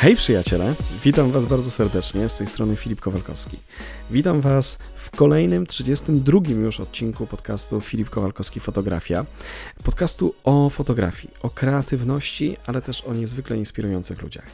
[0.00, 0.74] Hej przyjaciele,
[1.04, 3.56] witam Was bardzo serdecznie, z tej strony Filip Kowalkowski.
[4.10, 4.78] Witam Was
[5.12, 9.26] w kolejnym, 32 już odcinku podcastu Filip Kowalkowski Fotografia.
[9.84, 14.46] Podcastu o fotografii, o kreatywności, ale też o niezwykle inspirujących ludziach.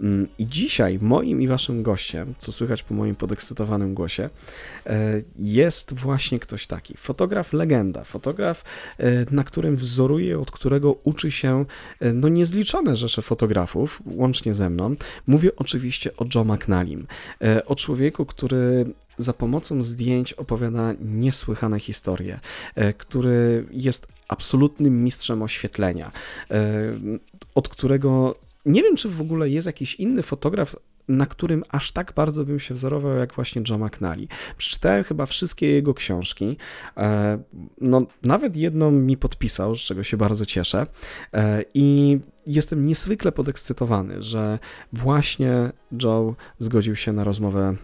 [0.00, 4.30] Mm, I dzisiaj moim i waszym gościem, co słychać po moim podekscytowanym głosie,
[4.86, 6.96] e, jest właśnie ktoś taki.
[6.96, 8.64] Fotograf legenda, fotograf,
[8.98, 11.64] e, na którym wzoruje, od którego uczy się
[12.00, 14.94] e, no niezliczone rzesze fotografów, łącznie ze mną.
[15.26, 17.06] Mówię oczywiście o Joe McNallim,
[17.66, 18.86] o człowieku, który
[19.18, 22.40] za pomocą zdjęć opowiada niesłychane historie,
[22.98, 26.12] który jest absolutnym mistrzem oświetlenia,
[27.54, 28.34] od którego
[28.66, 30.76] nie wiem, czy w ogóle jest jakiś inny fotograf,
[31.08, 34.26] na którym aż tak bardzo bym się wzorował jak właśnie Joe McNally.
[34.56, 36.56] Przeczytałem chyba wszystkie jego książki.
[36.96, 37.38] E,
[37.80, 40.86] no, nawet jedną mi podpisał, z czego się bardzo cieszę.
[41.32, 44.58] E, I jestem niezwykle podekscytowany, że
[44.92, 47.76] właśnie Joe zgodził się na rozmowę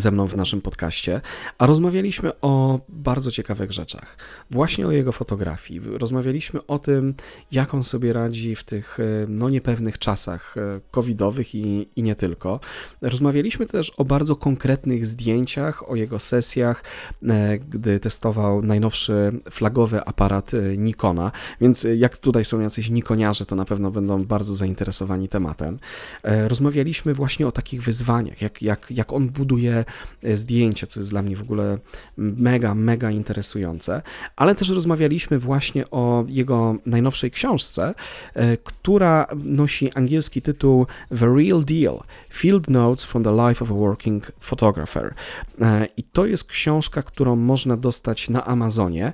[0.00, 1.20] ze mną w naszym podcaście,
[1.58, 4.16] a rozmawialiśmy o bardzo ciekawych rzeczach.
[4.50, 5.80] Właśnie o jego fotografii.
[5.84, 7.14] Rozmawialiśmy o tym,
[7.52, 12.14] jak on sobie radzi w tych e, no, niepewnych czasach e, covidowych i, i nie
[12.14, 12.60] tylko.
[13.02, 16.84] Rozmawialiśmy też o bardzo konkretnych zdjęciach, o jego sesjach,
[17.28, 23.64] e, gdy testował najnowszy flagowy aparat Nikona, więc jak tutaj są jacyś nikoniarze, to na
[23.64, 25.78] pewno będą bardzo zainteresowani tematem.
[26.24, 29.83] Rozmawialiśmy właśnie o takich wyzwaniach, jak, jak, jak on buduje
[30.22, 31.78] E, zdjęcia, co jest dla mnie w ogóle
[32.16, 34.02] mega, mega interesujące,
[34.36, 37.94] ale też rozmawialiśmy właśnie o jego najnowszej książce,
[38.34, 40.86] e, która nosi angielski tytuł
[41.18, 45.14] The Real Deal Field Notes from the Life of a Working Photographer.
[45.60, 49.12] E, I to jest książka, którą można dostać na Amazonie.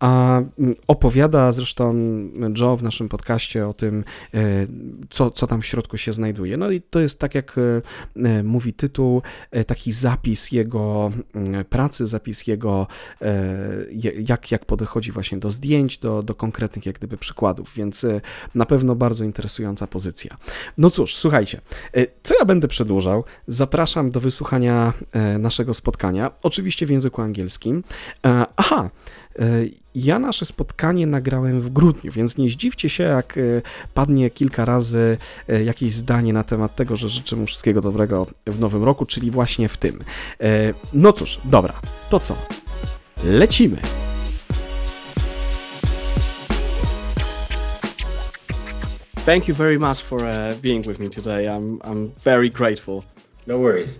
[0.00, 1.94] A mm, opowiada zresztą
[2.58, 4.66] Joe w naszym podcaście o tym, e,
[5.10, 6.56] co, co tam w środku się znajduje.
[6.56, 7.82] No i to jest tak, jak e,
[8.28, 9.22] e, mówi tytuł,
[9.66, 12.86] taki zapis jego mm, pracy, zapis jego,
[14.28, 18.06] jak, jak podchodzi właśnie do zdjęć, do, do konkretnych jak gdyby przykładów, więc
[18.54, 20.36] na pewno bardzo interesująca pozycja.
[20.78, 21.60] No cóż, słuchajcie,
[22.22, 23.24] co ja będę przedłużał?
[23.46, 24.92] Zapraszam do wysłuchania
[25.38, 27.84] naszego spotkania, oczywiście w języku angielskim.
[28.56, 28.90] Aha,
[29.94, 33.40] ja nasze spotkanie nagrałem w grudniu, więc nie zdziwcie się, jak e,
[33.94, 35.16] padnie kilka razy
[35.48, 39.30] e, jakieś zdanie na temat tego, że życzę mu wszystkiego dobrego w nowym roku, czyli
[39.30, 39.98] właśnie w tym.
[40.92, 41.80] No cóż, dobra,
[42.10, 42.36] to co?
[43.24, 43.80] Lecimy!
[49.26, 51.46] Thank you very much for uh, being with me today.
[51.46, 53.02] I'm I'm very grateful.
[53.46, 53.98] No worries.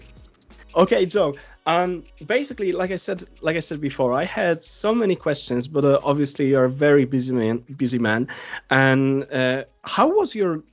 [0.72, 1.34] Okay, Joe.
[1.70, 5.84] Um, basically, like I said, like I said before, I had so many questions, but
[5.84, 8.26] uh, obviously you're a very busy man, busy man.
[8.70, 10.64] And uh, how was your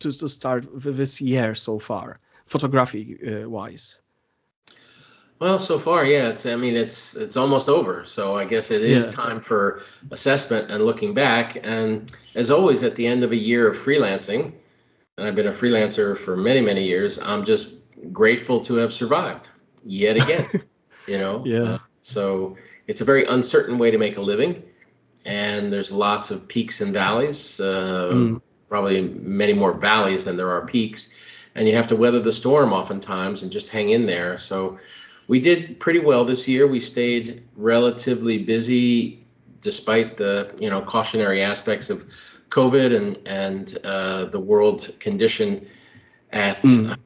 [0.00, 3.98] to, to start this year so far, photography uh, wise?
[5.40, 6.28] Well, so far, yeah.
[6.28, 8.04] It's I mean, it's it's almost over.
[8.04, 9.12] So I guess it is yeah.
[9.12, 11.58] time for assessment and looking back.
[11.64, 14.52] And as always, at the end of a year of freelancing,
[15.18, 17.74] and I've been a freelancer for many many years, I'm just
[18.12, 19.48] grateful to have survived
[19.84, 20.46] yet again.
[21.06, 21.42] you know.
[21.44, 21.62] Yeah.
[21.62, 22.56] Uh, so
[22.86, 24.62] it's a very uncertain way to make a living,
[25.24, 27.60] and there's lots of peaks and valleys.
[27.60, 28.42] Uh, mm.
[28.68, 31.10] Probably many more valleys than there are peaks,
[31.54, 34.38] and you have to weather the storm oftentimes and just hang in there.
[34.38, 34.78] So
[35.28, 36.66] we did pretty well this year.
[36.66, 39.24] We stayed relatively busy
[39.60, 42.04] despite the you know cautionary aspects of
[42.48, 45.66] COVID and and uh, the world condition
[46.32, 46.96] at mm.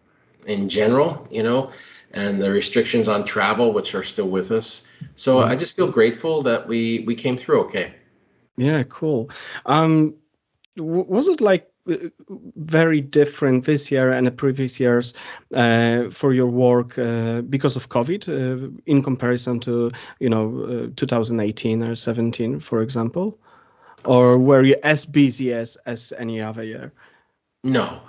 [0.47, 1.27] in general.
[1.31, 1.71] You know,
[2.17, 4.83] and the restrictions on travel, which are still with us.
[5.17, 7.95] So I just feel grateful that we we came through okay.
[8.57, 9.31] Yeah, cool.
[9.67, 10.15] Um,
[10.79, 12.09] was it like uh,
[12.57, 15.15] very different this year and the previous years
[15.55, 20.91] uh, for your work uh, because of COVID uh, in comparison to you know uh,
[20.97, 23.39] 2018 or 17, for example,
[24.05, 26.93] or were you as busy as as any other year?
[27.63, 28.01] No,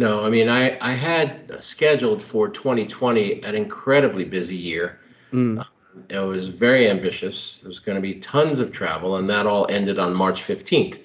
[0.00, 4.98] no, I mean, I, I had scheduled for 2020 an incredibly busy year.
[5.30, 5.62] Mm.
[6.08, 7.58] it was very ambitious.
[7.58, 10.98] There was going to be tons of travel, and that all ended on March 15th.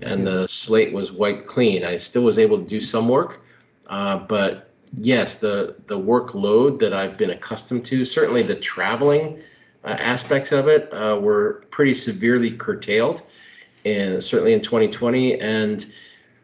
[0.00, 1.84] And the slate was wiped clean.
[1.84, 3.42] I still was able to do some work,
[3.86, 9.38] uh, but yes, the the workload that I've been accustomed to, certainly the traveling
[9.84, 13.22] uh, aspects of it, uh, were pretty severely curtailed,
[13.84, 15.38] and certainly in 2020.
[15.40, 15.86] And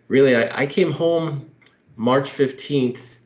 [0.07, 1.51] really, I, I came home
[1.99, 3.19] March 15th,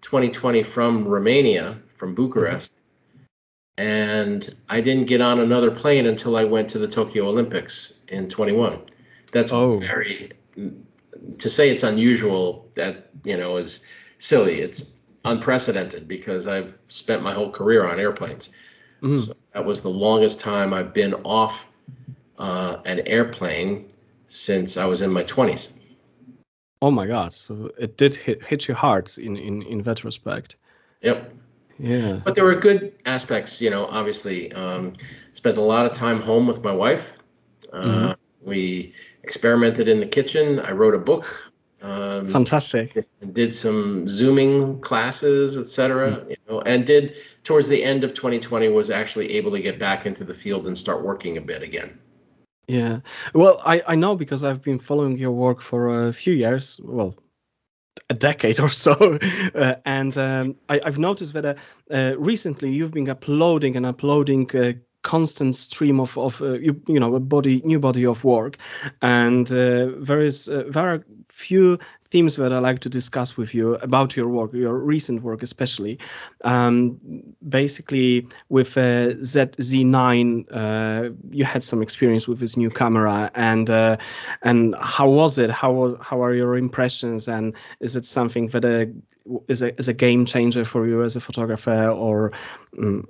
[0.00, 2.80] 2020, from Romania, from Bucharest.
[3.76, 8.26] And I didn't get on another plane until I went to the Tokyo Olympics in
[8.26, 8.80] 21.
[9.30, 9.78] That's oh.
[9.78, 10.32] very,
[11.36, 13.84] to say it's unusual that you know is
[14.18, 14.60] silly.
[14.60, 18.50] It's unprecedented because I've spent my whole career on airplanes.
[19.02, 19.18] Mm-hmm.
[19.18, 21.68] So that was the longest time I've been off
[22.38, 23.88] uh, an airplane
[24.28, 25.68] since I was in my 20s.
[26.84, 27.32] Oh my God!
[27.32, 30.56] So it did hit, hit you hard in, in in that respect.
[31.00, 31.32] Yep.
[31.78, 32.20] Yeah.
[32.22, 33.86] But there were good aspects, you know.
[33.86, 34.92] Obviously, um,
[35.32, 37.16] spent a lot of time home with my wife.
[37.72, 38.12] Uh, mm-hmm.
[38.46, 38.92] We
[39.22, 40.60] experimented in the kitchen.
[40.60, 41.24] I wrote a book.
[41.80, 43.06] Um, Fantastic.
[43.32, 46.10] Did some zooming classes, etc.
[46.10, 46.30] Mm-hmm.
[46.32, 50.04] You know, and did towards the end of 2020 was actually able to get back
[50.04, 51.98] into the field and start working a bit again.
[52.66, 53.00] Yeah.
[53.34, 56.80] Well, I, I know because I've been following your work for a few years.
[56.82, 57.14] Well,
[58.10, 59.18] a decade or so.
[59.54, 61.54] Uh, and um, I, have noticed that uh,
[61.90, 64.72] uh, recently you've been uploading and uploading uh,
[65.02, 68.56] constant stream of, of uh, you, you know a body new body of work
[69.02, 71.78] and uh, there is are few
[72.14, 75.98] themes that I like to discuss with you about your work, your recent work especially.
[76.44, 77.00] Um,
[77.48, 83.96] basically, with uh, ZZ9, uh, you had some experience with this new camera, and uh,
[84.42, 85.50] and how was it?
[85.50, 87.26] How how are your impressions?
[87.26, 88.86] And is it something that uh,
[89.48, 92.30] is a is a game changer for you as a photographer, or?
[92.78, 93.08] Um,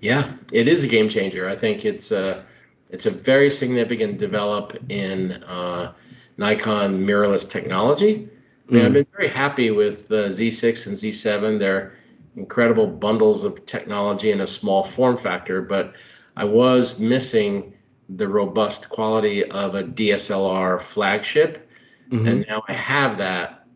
[0.00, 1.48] yeah, it is a game changer.
[1.48, 2.44] I think it's a
[2.90, 5.92] it's a very significant develop in uh,
[6.36, 8.28] Nikon mirrorless technology.
[8.68, 8.84] Mm.
[8.84, 11.58] I've been very happy with the Z6 and Z7.
[11.58, 11.94] They're
[12.36, 15.94] incredible bundles of technology in a small form factor, but
[16.36, 17.74] I was missing
[18.08, 21.68] the robust quality of a DSLR flagship,
[22.10, 22.26] mm-hmm.
[22.26, 23.66] and now I have that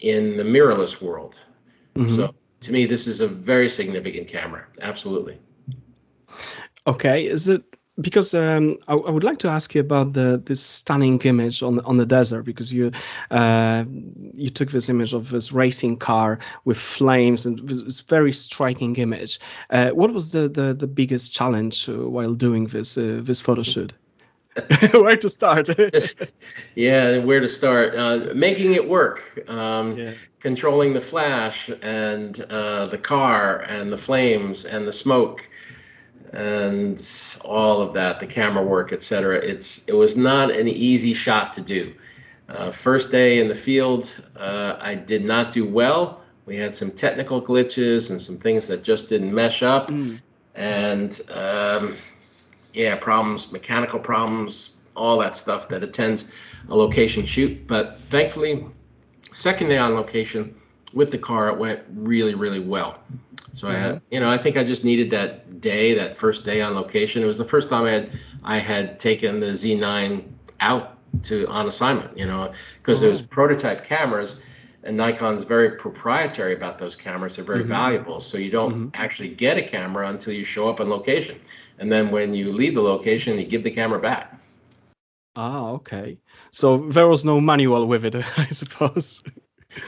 [0.00, 1.40] in the mirrorless world.
[1.94, 2.14] Mm-hmm.
[2.14, 4.66] So to me, this is a very significant camera.
[4.80, 5.38] Absolutely.
[6.86, 7.62] Okay, is it
[8.00, 11.80] because um, I, I, would like to ask you about the this stunning image on
[11.80, 12.92] on the desert because you
[13.30, 13.84] uh,
[14.34, 19.38] you took this image of this racing car with flames and this very striking image.
[19.70, 23.62] Uh, what was the, the, the biggest challenge uh, while doing this uh, this photo
[23.62, 23.92] shoot?
[24.92, 25.68] where to start?
[26.74, 27.94] yeah, where to start?
[27.94, 29.48] Uh, making it work.
[29.48, 30.12] Um, yeah.
[30.40, 35.48] Controlling the flash and uh, the car and the flames and the smoke
[36.32, 37.00] and
[37.44, 39.36] all of that, the camera work, etc.
[39.38, 41.94] It's it was not an easy shot to do.
[42.48, 46.22] Uh, first day in the field, uh, I did not do well.
[46.46, 50.20] We had some technical glitches and some things that just didn't mesh up, mm.
[50.54, 51.94] and um,
[52.72, 56.34] yeah, problems, mechanical problems, all that stuff that attends
[56.68, 57.66] a location shoot.
[57.66, 58.66] But thankfully,
[59.32, 60.54] second day on location
[60.92, 63.00] with the car, it went really, really well.
[63.52, 63.76] So mm-hmm.
[63.76, 66.74] I had, you know, I think I just needed that day, that first day on
[66.74, 67.22] location.
[67.22, 68.10] It was the first time I had
[68.44, 70.24] I had taken the Z9
[70.60, 73.08] out to on assignment, you know, because mm-hmm.
[73.08, 74.42] there's prototype cameras
[74.82, 77.36] and Nikon's very proprietary about those cameras.
[77.36, 77.68] They're very mm-hmm.
[77.68, 78.20] valuable.
[78.20, 78.88] So you don't mm-hmm.
[78.94, 81.38] actually get a camera until you show up on location.
[81.78, 84.40] And then when you leave the location, you give the camera back.
[85.36, 86.18] Ah, okay.
[86.50, 89.22] So there was no manual with it, I suppose.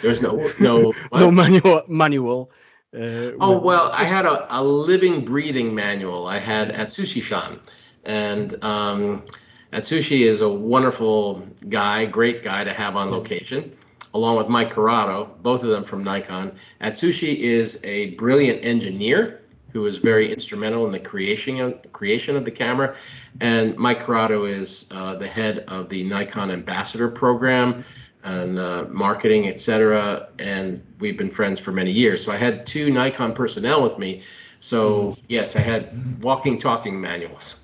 [0.01, 2.51] There's no no no manual manual.
[2.95, 6.27] Uh, oh well, I had a, a living, breathing manual.
[6.27, 7.59] I had Atsushi-san,
[8.05, 9.25] and um,
[9.73, 13.75] Atsushi is a wonderful guy, great guy to have on location,
[14.13, 16.53] along with Mike Corrado, both of them from Nikon.
[16.83, 19.41] Atsushi is a brilliant engineer
[19.73, 22.95] who was very instrumental in the creation of, creation of the camera,
[23.41, 27.83] and Mike Corrado is uh, the head of the Nikon Ambassador Program
[28.25, 30.29] and uh, marketing, etc.
[30.39, 32.25] And we've been friends for many years.
[32.25, 34.23] So I had two Nikon personnel with me.
[34.61, 37.63] So yes, I had walking, talking manuals.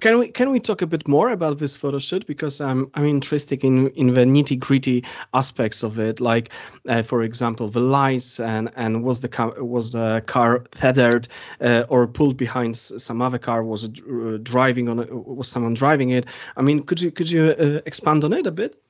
[0.00, 3.04] Can we can we talk a bit more about this photo shoot because I'm I'm
[3.04, 6.48] interested in in the nitty gritty aspects of it, like
[6.88, 11.28] uh, for example the lights and and was the car was the car tethered
[11.60, 16.10] uh, or pulled behind some other car was it uh, driving on was someone driving
[16.10, 16.24] it?
[16.56, 18.82] I mean, could you could you uh, expand on it a bit?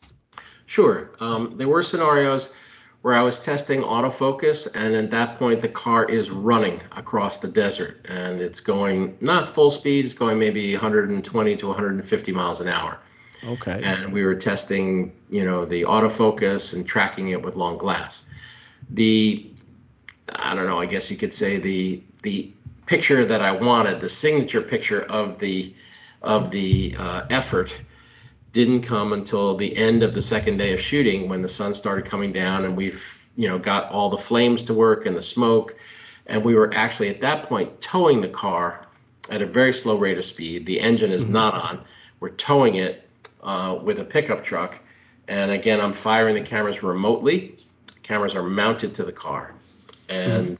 [0.70, 1.10] Sure.
[1.18, 2.50] Um, there were scenarios
[3.02, 7.48] where I was testing autofocus, and at that point, the car is running across the
[7.48, 12.68] desert and it's going not full speed, it's going maybe 120 to 150 miles an
[12.68, 13.00] hour.
[13.44, 13.82] Okay.
[13.82, 18.22] And we were testing, you know, the autofocus and tracking it with long glass.
[18.90, 19.50] The,
[20.28, 22.52] I don't know, I guess you could say the the
[22.86, 25.74] picture that I wanted, the signature picture of the
[26.22, 27.76] of the uh, effort
[28.52, 32.04] didn't come until the end of the second day of shooting when the sun started
[32.04, 35.76] coming down and we've you know got all the flames to work and the smoke
[36.26, 38.86] and we were actually at that point towing the car
[39.30, 41.34] at a very slow rate of speed the engine is mm-hmm.
[41.34, 41.84] not on
[42.18, 43.08] we're towing it
[43.42, 44.80] uh, with a pickup truck
[45.30, 47.56] And again, I'm firing the cameras remotely.
[48.02, 49.54] Cameras are mounted to the car,
[50.08, 50.58] and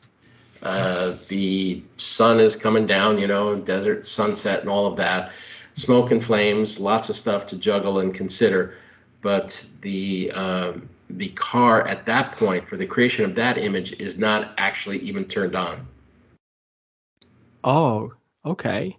[0.62, 3.18] uh, the sun is coming down.
[3.18, 5.32] You know, desert sunset and all of that,
[5.74, 8.74] smoke and flames, lots of stuff to juggle and consider.
[9.20, 14.18] But the um, the car at that point for the creation of that image is
[14.18, 15.86] not actually even turned on.
[17.64, 18.12] Oh,
[18.44, 18.96] okay.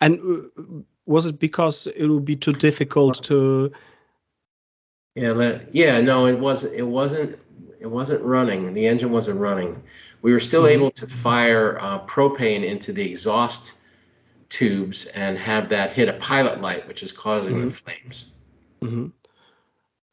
[0.00, 0.18] And
[0.56, 0.62] uh,
[1.06, 3.72] was it because it would be too difficult to?
[5.14, 6.74] Yeah, yeah, no, it wasn't.
[6.74, 7.38] It wasn't.
[7.80, 8.74] It wasn't running.
[8.74, 9.82] The engine wasn't running.
[10.22, 10.80] We were still mm-hmm.
[10.80, 13.74] able to fire uh, propane into the exhaust
[14.48, 17.66] tubes and have that hit a pilot light, which is causing mm-hmm.
[17.66, 18.26] the flames.
[18.82, 19.06] Mm-hmm.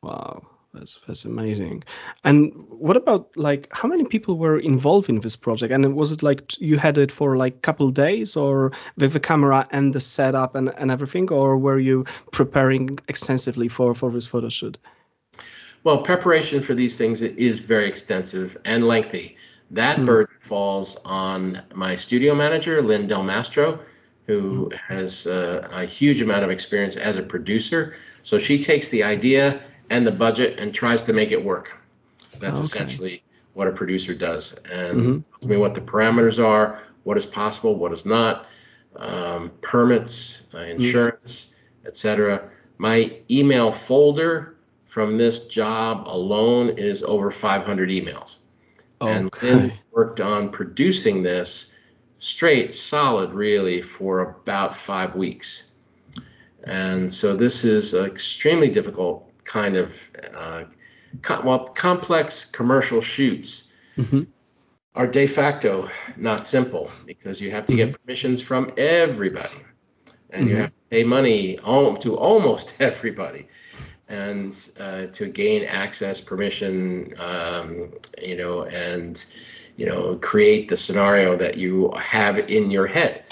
[0.01, 0.47] Wow.
[0.75, 1.83] That's that's amazing.
[2.23, 5.71] And what about like how many people were involved in this project?
[5.71, 9.19] And was it like you had it for like a couple days, or with the
[9.19, 14.27] camera and the setup and, and everything, or were you preparing extensively for for this
[14.27, 14.77] photo shoot?
[15.83, 19.37] Well, preparation for these things is very extensive and lengthy.
[19.71, 20.05] That mm.
[20.05, 23.79] burden falls on my studio manager, Lynn Del Mastro,
[24.27, 24.77] who mm.
[24.77, 27.95] has uh, a huge amount of experience as a producer.
[28.23, 31.77] So she takes the idea and the budget and tries to make it work.
[32.39, 32.65] That's okay.
[32.65, 35.19] essentially what a producer does, and mm-hmm.
[35.31, 38.47] tells me what the parameters are, what is possible, what is not,
[38.97, 40.71] um, permits, uh, mm-hmm.
[40.71, 41.87] insurance, mm-hmm.
[41.87, 42.49] etc.
[42.77, 48.39] My email folder from this job alone is over 500 emails,
[48.99, 49.13] okay.
[49.13, 51.74] and then worked on producing this
[52.19, 55.71] straight, solid, really, for about five weeks.
[56.63, 60.63] And so this is an extremely difficult kind of uh,
[61.21, 64.23] com- well, complex commercial shoots mm-hmm.
[64.95, 68.03] are de facto not simple because you have to get mm-hmm.
[68.03, 69.49] permissions from everybody
[70.31, 70.49] and mm-hmm.
[70.49, 73.47] you have to pay money to almost everybody
[74.07, 77.91] and uh, to gain access permission um,
[78.21, 79.25] you know and
[79.77, 83.23] you know create the scenario that you have in your head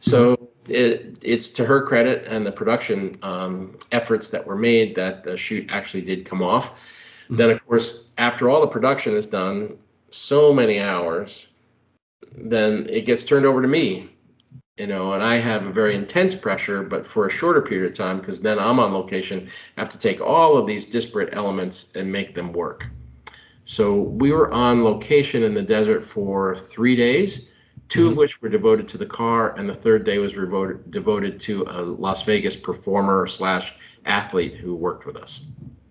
[0.00, 0.36] so
[0.68, 5.36] it, it's to her credit and the production um, efforts that were made that the
[5.36, 6.78] shoot actually did come off.
[7.24, 7.36] Mm-hmm.
[7.36, 9.78] Then, of course, after all the production is done,
[10.10, 11.48] so many hours,
[12.36, 14.08] then it gets turned over to me,
[14.76, 17.96] you know, and I have a very intense pressure, but for a shorter period of
[17.96, 21.94] time, because then I'm on location, I have to take all of these disparate elements
[21.96, 22.86] and make them work.
[23.66, 27.48] So we were on location in the desert for three days
[27.88, 28.10] 2 mm-hmm.
[28.10, 31.64] of which were devoted to the car, and the third day was devoted devoted to
[31.68, 35.44] a Las Vegas performer slash athlete who worked with us.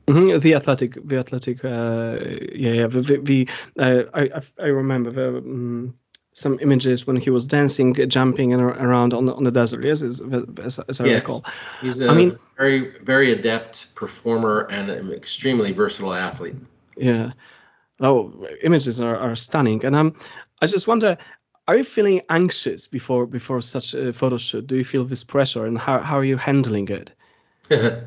[0.07, 0.39] Mm-hmm.
[0.39, 2.17] The athletic, the athletic, uh,
[2.53, 2.87] yeah, yeah.
[2.87, 4.29] The, the, the uh, I
[4.59, 5.37] I remember the.
[5.37, 5.95] Um,
[6.37, 9.85] some images when he was dancing, jumping around on the, on the desert.
[9.85, 10.19] Yes, as,
[10.61, 11.21] as, as I yes.
[11.21, 11.45] recall.
[11.79, 16.55] He's a I mean, very very adept performer and an extremely versatile athlete.
[16.97, 17.31] Yeah.
[18.01, 20.15] Oh, images are, are stunning, and um,
[20.61, 21.17] I just wonder
[21.67, 24.67] are you feeling anxious before before such a photo shoot?
[24.67, 27.11] Do you feel this pressure, and how, how are you handling it?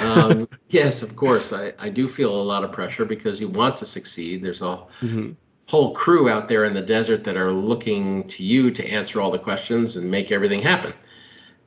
[0.00, 1.52] um, yes, of course.
[1.52, 4.42] I, I do feel a lot of pressure because you want to succeed.
[4.42, 5.32] There's a mm-hmm.
[5.66, 9.30] whole crew out there in the desert that are looking to you to answer all
[9.30, 10.92] the questions and make everything happen.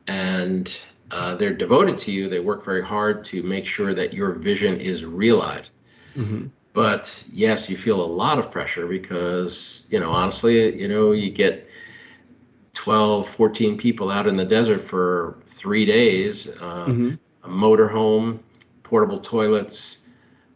[0.05, 0.79] And
[1.09, 2.29] uh, they're devoted to you.
[2.29, 5.73] They work very hard to make sure that your vision is realized.
[6.15, 6.47] Mm-hmm.
[6.73, 11.29] But yes, you feel a lot of pressure because, you know, honestly, you know, you
[11.29, 11.67] get
[12.73, 17.13] 12, 14 people out in the desert for three days, uh, mm-hmm.
[17.43, 18.39] a motorhome,
[18.81, 20.07] portable toilets,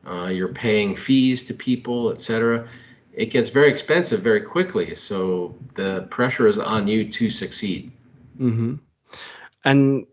[0.07, 2.67] uh, you're paying fees to people, etc.
[3.13, 4.95] It gets very expensive very quickly.
[4.95, 7.91] So the pressure is on you to succeed.
[8.39, 8.75] Mm-hmm.
[9.65, 10.07] And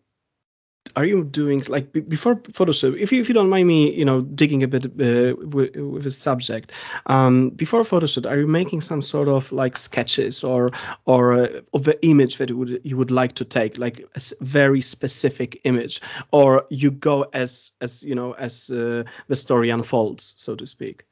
[0.96, 2.96] are you doing like before Photoshop?
[2.98, 6.04] If you if you don't mind me, you know, digging a bit uh, with, with
[6.04, 6.72] the subject,
[7.06, 10.68] um, before Photoshop, are you making some sort of like sketches or
[11.04, 14.20] or uh, of the image that you would you would like to take, like a
[14.40, 16.00] very specific image,
[16.32, 21.04] or you go as as you know as uh, the story unfolds, so to speak?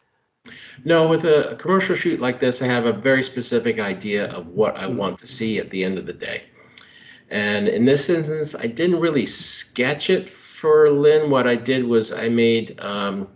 [0.85, 4.77] No, with a commercial shoot like this, I have a very specific idea of what
[4.77, 6.43] I want to see at the end of the day.
[7.33, 11.31] And in this instance, I didn't really sketch it for Lynn.
[11.31, 13.27] What I did was I made, um,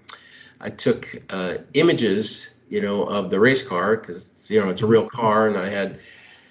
[0.60, 4.86] I took uh, images, you know, of the race car because you know it's a
[4.86, 5.98] real car, and I had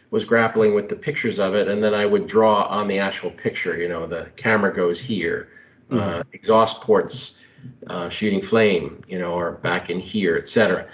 [0.10, 3.30] was grappling with the pictures of it, and then I would draw on the actual
[3.30, 3.78] picture.
[3.78, 5.50] You know, the camera goes here,
[5.92, 6.20] uh, mm-hmm.
[6.20, 7.40] uh, exhaust ports
[7.86, 10.88] uh, shooting flame, you know, or back in here, etc.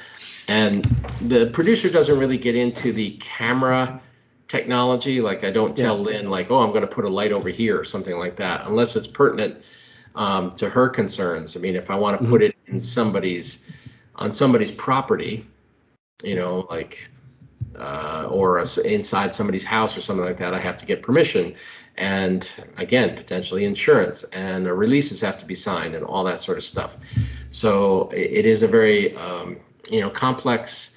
[0.49, 0.83] And
[1.21, 4.01] the producer doesn't really get into the camera
[4.51, 5.21] technology.
[5.21, 6.03] Like I don't tell yeah.
[6.03, 8.67] Lynn like, oh, I'm going to put a light over here or something like that,
[8.67, 9.63] unless it's pertinent
[10.15, 11.55] um, to her concerns.
[11.55, 13.71] I mean, if I want to put it in somebody's
[14.15, 15.47] on somebody's property,
[16.21, 17.09] you know, like
[17.79, 21.55] uh, or a, inside somebody's house or something like that, I have to get permission,
[21.95, 26.65] and again, potentially insurance, and releases have to be signed, and all that sort of
[26.65, 26.97] stuff.
[27.51, 30.90] So it, it is a very um, you know complex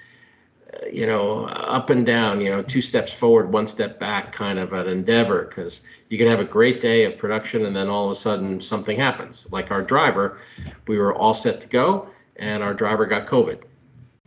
[0.92, 4.72] you know, up and down, you know, two steps forward, one step back kind of
[4.72, 8.10] an endeavor because you can have a great day of production and then all of
[8.10, 9.50] a sudden something happens.
[9.50, 10.38] Like our driver,
[10.86, 13.62] we were all set to go and our driver got COVID.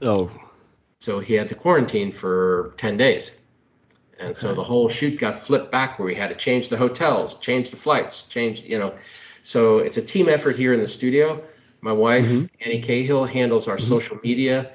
[0.02, 0.32] Oh.
[1.00, 3.36] So he had to quarantine for 10 days.
[4.20, 4.40] And okay.
[4.40, 7.70] so the whole shoot got flipped back where we had to change the hotels, change
[7.70, 8.96] the flights, change, you know.
[9.44, 11.44] So it's a team effort here in the studio.
[11.82, 12.46] My wife, mm-hmm.
[12.62, 13.88] Annie Cahill, handles our mm-hmm.
[13.88, 14.72] social media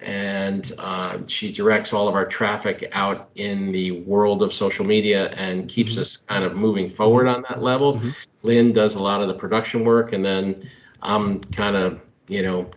[0.00, 5.28] and uh, she directs all of our traffic out in the world of social media
[5.30, 6.02] and keeps mm-hmm.
[6.02, 7.94] us kind of moving forward on that level.
[7.94, 8.10] Mm-hmm.
[8.42, 10.68] Lynn does a lot of the production work, and then
[11.02, 12.70] I'm kind of, you know,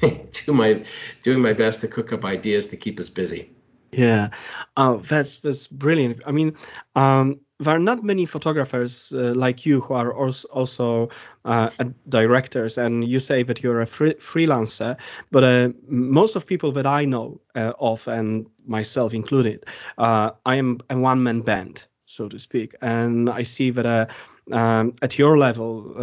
[0.30, 0.84] do my
[1.22, 3.50] doing my best to cook up ideas to keep us busy.
[3.90, 4.30] Yeah,
[4.76, 6.22] uh, that's that's brilliant.
[6.26, 6.56] I mean,
[6.94, 11.08] um, there are not many photographers uh, like you who are also, also
[11.44, 11.70] uh,
[12.08, 14.96] directors, and you say that you're a free- freelancer.
[15.30, 19.64] But uh, most of people that I know uh, of, and myself included,
[19.98, 23.86] uh, I am a one-man band, so to speak, and I see that.
[23.86, 24.06] Uh,
[24.50, 25.94] um, at your level,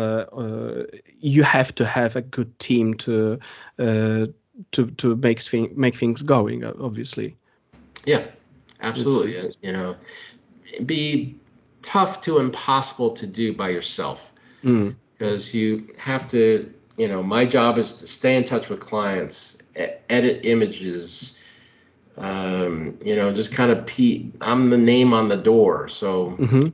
[1.19, 3.37] you have to have a good team to
[3.77, 5.41] to to make
[5.75, 6.63] make things going.
[6.63, 7.35] Obviously.
[8.05, 8.27] Yeah,
[8.79, 9.31] absolutely.
[9.31, 9.97] It's, it's, you know,
[10.85, 11.35] be
[11.81, 14.31] tough to impossible to do by yourself
[14.63, 14.95] mm.
[15.17, 19.57] because you have to you know my job is to stay in touch with clients
[20.09, 21.37] edit images
[22.17, 26.67] um, you know just kind of pe- i'm the name on the door so mm-hmm.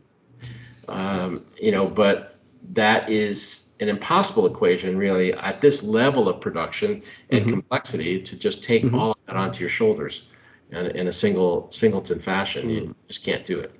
[0.89, 2.39] um, you know but
[2.71, 7.49] that is an impossible equation really at this level of production and mm-hmm.
[7.49, 8.95] complexity to just take mm-hmm.
[8.95, 10.25] all of that onto your shoulders
[10.71, 12.95] in, in a single singleton fashion you mm.
[13.07, 13.71] just can't do it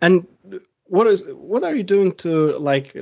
[0.00, 0.26] and
[0.88, 2.96] what is what are you doing to like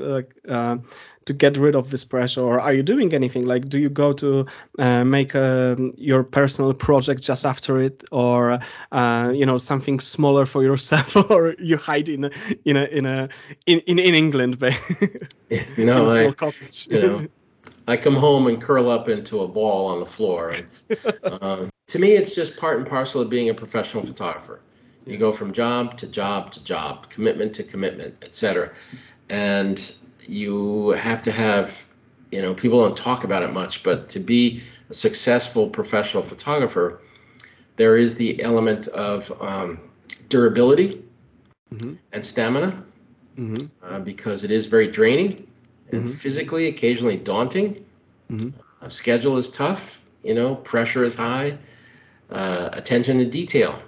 [0.49, 0.77] uh,
[1.25, 2.43] to get rid of this pressure?
[2.43, 3.47] Or are you doing anything?
[3.47, 4.47] Like do you go to
[4.79, 8.05] uh, make a, um, your personal project just after it?
[8.11, 8.59] Or
[8.93, 11.17] uh, you know something smaller for yourself?
[11.31, 12.31] Or you hide in a
[12.65, 13.29] in a in a
[13.67, 14.61] in in, in england
[15.79, 16.87] no I, cottage.
[16.91, 17.27] you know
[17.89, 20.55] i come home and curl up into a ball on the floor.
[20.55, 24.61] And, um, to me it's just part and parcel of being a professional photographer
[25.07, 28.73] you go from job to job to job, commitment to commitment, etc.
[29.29, 29.95] And
[30.27, 31.87] you have to have,
[32.33, 37.01] you know, people don't talk about it much, but to be a successful professional photographer,
[37.77, 39.81] there is the element of um,
[40.29, 41.05] durability
[41.73, 41.95] mm-hmm.
[42.13, 42.83] and stamina
[43.39, 43.67] mm-hmm.
[43.85, 45.47] uh, because it is very draining
[45.93, 46.15] and mm-hmm.
[46.15, 47.85] physically occasionally daunting.
[48.31, 48.49] Mm-hmm.
[48.83, 51.57] Uh, schedule is tough, you know, pressure is high,
[52.31, 53.81] uh, attention to detail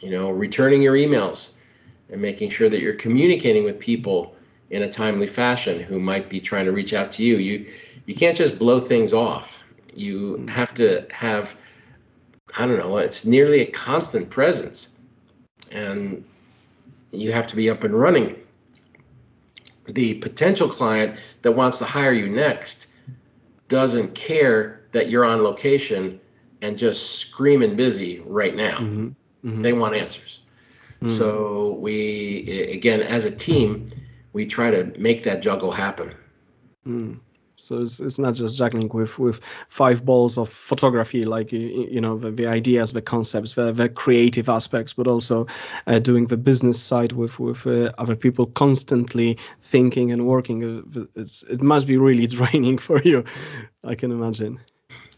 [0.00, 1.52] you know, returning your emails
[2.10, 4.34] and making sure that you're communicating with people
[4.70, 7.36] in a timely fashion who might be trying to reach out to you.
[7.36, 7.66] You
[8.06, 9.62] you can't just blow things off.
[9.94, 11.56] You have to have
[12.56, 14.98] I don't know, it's nearly a constant presence.
[15.70, 16.24] And
[17.12, 18.36] you have to be up and running.
[19.86, 22.88] The potential client that wants to hire you next
[23.68, 26.20] doesn't care that you're on location
[26.62, 28.78] and just screaming busy right now.
[28.78, 29.08] Mm-hmm.
[29.44, 29.62] Mm-hmm.
[29.62, 30.40] They want answers.
[31.02, 31.14] Mm-hmm.
[31.14, 33.90] So we, again, as a team,
[34.32, 36.14] we try to make that juggle happen.
[36.86, 37.20] Mm.
[37.60, 42.00] So it's, it's not just juggling with, with five balls of photography, like you, you
[42.00, 45.46] know the, the ideas, the concepts, the, the creative aspects, but also
[45.86, 50.84] uh, doing the business side with with uh, other people, constantly thinking and working.
[50.96, 53.24] Uh, it's it must be really draining for you,
[53.84, 54.58] I can imagine.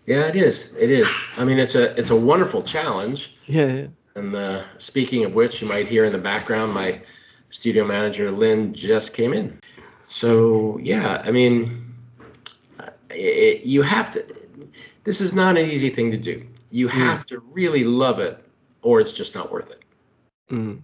[0.06, 0.74] Yeah, it is.
[0.74, 1.08] It is.
[1.38, 3.36] I mean, it's a it's a wonderful challenge.
[3.46, 3.66] Yeah.
[3.66, 3.86] yeah.
[4.14, 7.00] And uh, speaking of which, you might hear in the background, my
[7.50, 9.58] studio manager, Lynn, just came in.
[10.02, 11.94] So, yeah, I mean,
[13.10, 14.24] it, you have to,
[15.04, 16.46] this is not an easy thing to do.
[16.70, 16.98] You hmm.
[17.00, 17.26] have mm.
[17.26, 18.42] to really love it,
[18.82, 19.82] or it's just not worth it.
[20.50, 20.82] Mm.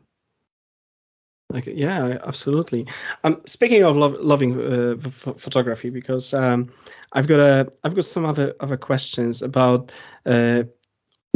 [1.54, 2.86] Okay, yeah, absolutely.
[3.24, 6.70] Um, speaking of loving uh, photography, because um,
[7.14, 9.90] I've got a, I've got some other other questions about
[10.26, 10.64] uh,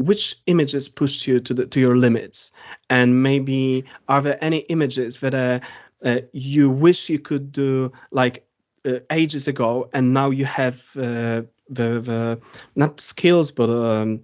[0.07, 2.53] which images pushed you to the to your limits
[2.91, 5.61] and maybe are there any images that uh,
[6.05, 8.45] uh, you wish you could do like
[8.85, 12.41] uh, ages ago and now you have uh, the the
[12.77, 14.21] not skills but um,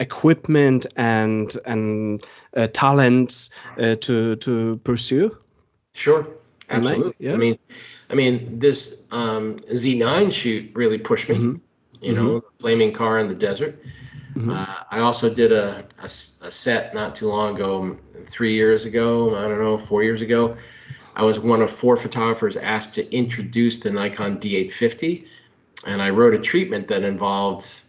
[0.00, 2.24] equipment and and
[2.56, 5.36] uh, talents uh, to to pursue
[5.94, 6.26] sure
[6.72, 7.14] absolutely.
[7.18, 7.34] Yeah.
[7.34, 7.58] I mean,
[8.10, 11.36] I mean, this um, Z9 shoot really pushed me.
[11.36, 11.56] Mm-hmm.
[12.02, 12.56] You know, mm-hmm.
[12.58, 13.82] flaming car in the desert.
[14.34, 14.50] Mm-hmm.
[14.50, 16.08] Uh, I also did a, a, a,
[16.50, 20.56] set not too long ago, three years ago, I don't know, four years ago.
[21.14, 25.26] I was one of four photographers asked to introduce the Nikon D850,
[25.86, 27.82] and I wrote a treatment that involved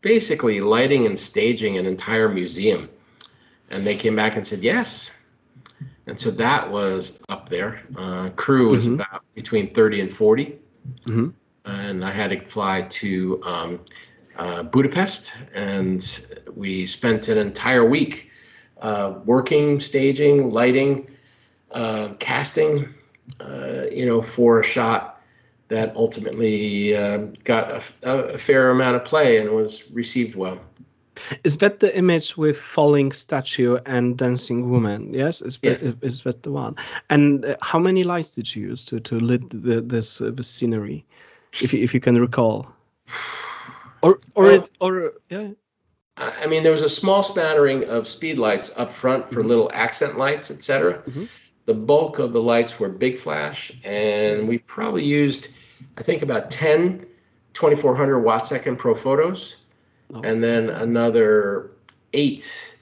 [0.00, 2.88] basically lighting and staging an entire museum.
[3.70, 5.10] And they came back and said yes.
[6.06, 7.80] And so that was up there.
[7.96, 8.94] Uh, crew was mm-hmm.
[8.94, 10.58] about between 30 and 40.
[11.06, 11.28] Mm-hmm.
[11.64, 13.80] And I had to fly to um,
[14.36, 16.00] uh, Budapest, and
[16.54, 18.30] we spent an entire week
[18.80, 21.10] uh, working, staging, lighting,
[21.72, 22.88] uh, casting,
[23.40, 25.20] uh, you know, for a shot
[25.68, 30.58] that ultimately uh, got a, a fair amount of play and was received well.
[31.44, 35.12] Is that the image with falling statue and dancing woman?
[35.12, 35.94] Yes, is that, yes.
[36.00, 36.76] is that the one?
[37.10, 41.04] And uh, how many lights did you use to to lit the, this uh, scenery,
[41.52, 42.74] if you, if you can recall?
[44.02, 45.48] Or or well, it or yeah.
[46.16, 49.48] I mean, there was a small spattering of speed lights up front for mm-hmm.
[49.48, 51.02] little accent lights, etc.
[51.02, 51.24] Mm-hmm.
[51.66, 55.48] The bulk of the lights were big flash, and we probably used,
[55.98, 57.04] I think, about 10
[57.52, 59.56] 2400 watt second Profotos
[60.14, 60.20] oh.
[60.22, 61.72] and then another
[62.12, 62.74] eight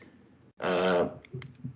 [0.60, 1.08] uh,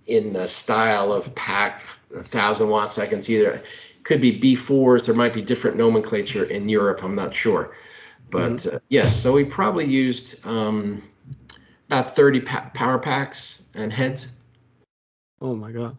[0.07, 3.61] in the style of pack, 1,000 watt seconds either.
[4.03, 5.05] Could be B4s.
[5.05, 7.03] There might be different nomenclature in Europe.
[7.03, 7.73] I'm not sure.
[8.29, 8.75] But mm-hmm.
[8.75, 11.03] uh, yes, so we probably used um,
[11.87, 14.29] about 30 pa- power packs and heads.
[15.41, 15.97] Oh my God.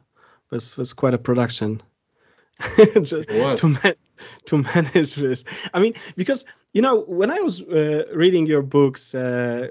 [0.50, 1.82] This was quite a production.
[2.76, 3.24] to,
[3.56, 3.94] to, man,
[4.46, 5.44] to manage this.
[5.72, 9.68] I mean, because you know, when I was uh, reading your books, uh,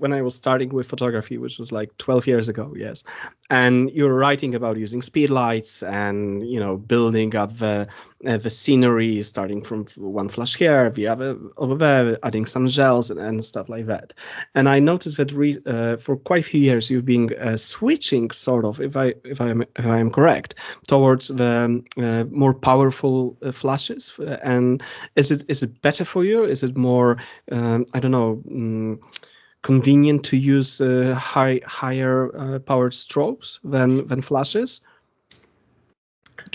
[0.00, 3.04] when I was starting with photography, which was like 12 years ago, yes,
[3.50, 7.86] and you were writing about using speed lights and you know building up the
[8.26, 13.10] uh, the scenery, starting from one flash here, the other over there, adding some gels
[13.10, 14.12] and, and stuff like that.
[14.54, 18.30] And I noticed that re- uh, for quite a few years you've been uh, switching,
[18.30, 20.54] sort of, if I if I am if I am correct,
[20.86, 24.18] towards the uh, more powerful uh, flashes.
[24.42, 24.82] And
[25.16, 26.44] is it is it better for you?
[26.44, 27.18] Is it more
[27.52, 28.42] um, I don't know.
[28.50, 29.00] Um,
[29.62, 34.80] convenient to use uh, high higher uh, powered strobes than than flashes?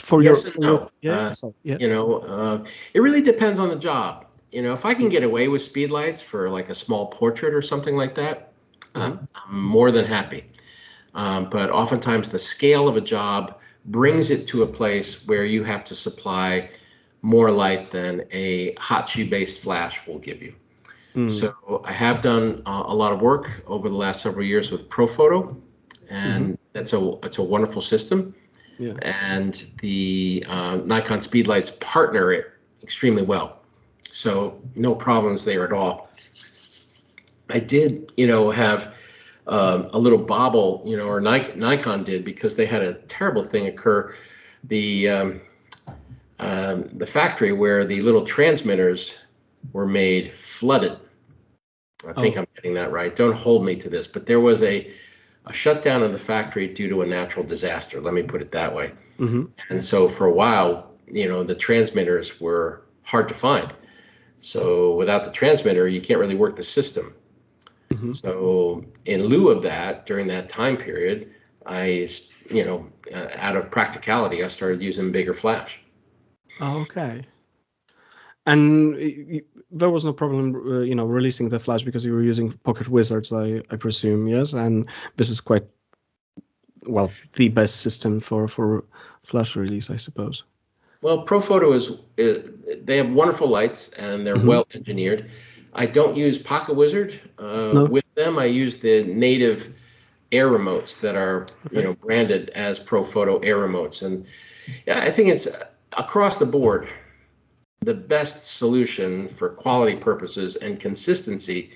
[0.02, 0.92] For yes your, for no.
[1.02, 2.64] yeah, uh, so, yeah, you know uh,
[2.94, 4.26] it really depends on the job.
[4.52, 7.54] You know if i can get away with speed lights for like a small portrait
[7.54, 8.54] or something like that
[8.94, 9.26] mm-hmm.
[9.36, 10.46] i'm more than happy.
[11.14, 15.64] Um, but oftentimes the scale of a job brings it to a place where you
[15.64, 16.70] have to supply
[17.22, 20.54] more light than a hot shoe based flash will give you
[21.16, 21.32] Mm.
[21.32, 24.90] So I have done uh, a lot of work over the last several years with
[24.90, 25.56] Profoto,
[26.10, 26.54] and mm-hmm.
[26.74, 28.36] that's a it's a wonderful system.
[28.78, 28.94] Yeah.
[29.02, 32.52] And the uh, Nikon Speedlights partner it
[32.84, 33.62] extremely well,
[34.04, 36.10] so no problems there at all.
[37.50, 38.94] I did, you know, have
[39.48, 43.68] um, a little bobble, you know, or Nikon did because they had a terrible thing
[43.68, 44.14] occur.
[44.66, 45.42] The um,
[46.40, 49.16] um, the factory where the little transmitters
[49.72, 51.00] were made flooded
[52.08, 52.42] I think oh.
[52.42, 53.16] I'm getting that right.
[53.16, 54.92] Don't hold me to this, but there was a
[55.48, 58.02] a shutdown of the factory due to a natural disaster.
[58.02, 58.92] Let me put it that way.
[59.20, 59.46] Mm-hmm.
[59.70, 63.74] And so for a while, you know, the transmitters were hard to find.
[64.40, 67.16] So without the transmitter, you can't really work the system.
[67.92, 68.14] Mm-hmm.
[68.14, 71.32] So in lieu of that, during that time period,
[71.66, 72.08] I,
[72.50, 75.80] you know, uh, out of practicality, I started using bigger flash.
[76.60, 77.24] Okay
[78.46, 79.42] and
[79.76, 82.88] there was no problem uh, you know releasing the flash because you were using pocket
[82.88, 85.66] wizards i i presume yes and this is quite
[86.88, 88.84] well the best system for for
[89.24, 90.44] flash release i suppose
[91.02, 92.50] well profoto is, is
[92.84, 94.48] they have wonderful lights and they're mm-hmm.
[94.48, 95.30] well engineered
[95.74, 97.86] i don't use pocket wizard uh, no.
[97.86, 99.74] with them i use the native
[100.32, 101.78] air remotes that are okay.
[101.78, 104.26] you know branded as profoto air remotes and
[104.88, 105.48] yeah i think it's
[105.98, 106.88] across the board
[107.86, 111.70] the best solution for quality purposes and consistency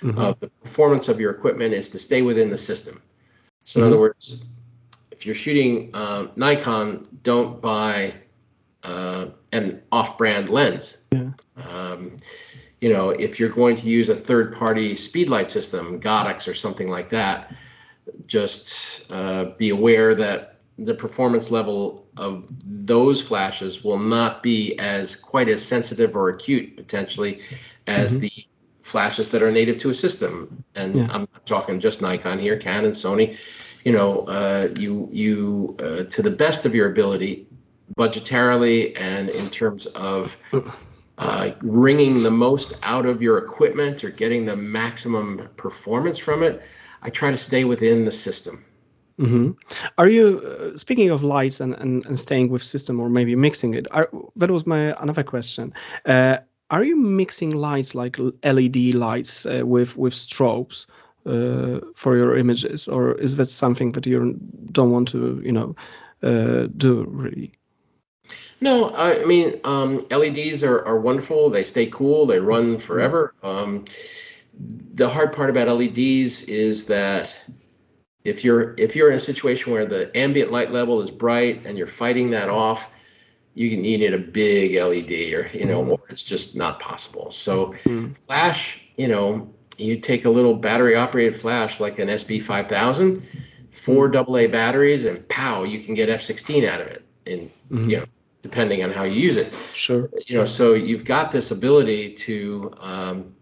[0.00, 0.18] mm-hmm.
[0.18, 3.02] of the performance of your equipment is to stay within the system.
[3.64, 3.86] So, mm-hmm.
[3.86, 4.44] in other words,
[5.10, 8.14] if you're shooting uh, Nikon, don't buy
[8.82, 10.98] uh, an off-brand lens.
[11.10, 11.30] Yeah.
[11.56, 12.18] Um,
[12.80, 17.08] you know, if you're going to use a third-party speedlight system, Godox or something like
[17.08, 17.54] that,
[18.26, 25.14] just uh, be aware that the performance level of those flashes will not be as
[25.14, 27.40] quite as sensitive or acute potentially
[27.86, 28.20] as mm-hmm.
[28.20, 28.32] the
[28.82, 30.64] flashes that are native to a system.
[30.74, 31.08] And yeah.
[31.10, 33.38] I'm not talking just Nikon here, Canon, Sony.
[33.84, 37.46] You know, uh, you you uh, to the best of your ability,
[37.96, 40.36] budgetarily and in terms of
[41.18, 46.62] uh, wringing the most out of your equipment or getting the maximum performance from it,
[47.02, 48.64] I try to stay within the system.
[49.18, 49.52] Mm-hmm.
[49.96, 53.74] Are you uh, speaking of lights and, and, and staying with system or maybe mixing
[53.74, 53.86] it?
[53.92, 55.72] Are, that was my another question.
[56.04, 56.38] Uh,
[56.70, 60.86] are you mixing lights like LED lights uh, with with strobes
[61.26, 64.38] uh, for your images, or is that something that you
[64.72, 65.76] don't want to you know
[66.22, 67.52] uh, do really?
[68.60, 71.50] No, I mean um, LEDs are, are wonderful.
[71.50, 72.26] They stay cool.
[72.26, 73.34] They run forever.
[73.42, 73.84] Um,
[74.94, 77.36] the hard part about LEDs is that
[78.24, 81.76] if you're if you're in a situation where the ambient light level is bright and
[81.76, 82.90] you're fighting that off,
[83.52, 85.90] you can you need a big LED or you know, mm-hmm.
[85.92, 87.30] or it's just not possible.
[87.30, 88.12] So mm-hmm.
[88.12, 93.24] flash, you know, you take a little battery operated flash like an SB5000,
[93.70, 94.52] four AA mm-hmm.
[94.52, 97.04] batteries, and pow, you can get F16 out of it.
[97.26, 97.90] And mm-hmm.
[97.90, 98.06] you know,
[98.42, 99.52] depending on how you use it.
[99.74, 100.08] Sure.
[100.26, 103.34] You know, so you've got this ability to um,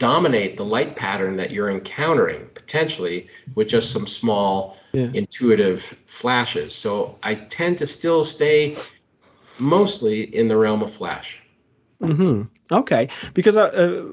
[0.00, 5.10] dominate the light pattern that you're encountering potentially with just some small yeah.
[5.14, 6.74] intuitive flashes.
[6.74, 8.76] So I tend to still stay
[9.60, 11.38] mostly in the realm of flash.
[12.02, 12.42] Mm-hmm.
[12.74, 14.04] Okay, because I, uh,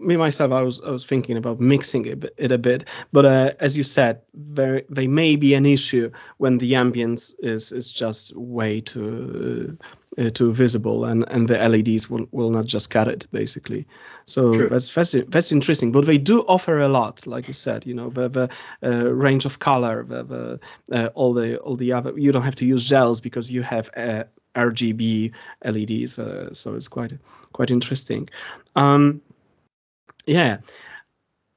[0.00, 3.50] me myself, I was I was thinking about mixing it, it a bit, but uh,
[3.60, 8.34] as you said, there they may be an issue when the ambience is is just
[8.34, 9.84] way too uh,
[10.16, 13.86] too visible, and and the LEDs will, will not just cut it basically.
[14.26, 14.68] So True.
[14.68, 15.92] that's that's that's interesting.
[15.92, 18.48] But they do offer a lot, like you said, you know, the the
[18.82, 20.60] uh, range of color, the, the
[20.92, 22.12] uh, all the all the other.
[22.16, 24.24] You don't have to use gels because you have uh,
[24.54, 25.32] RGB
[25.64, 27.12] LEDs, uh, so it's quite
[27.52, 28.28] quite interesting.
[28.76, 29.20] Um,
[30.26, 30.58] yeah.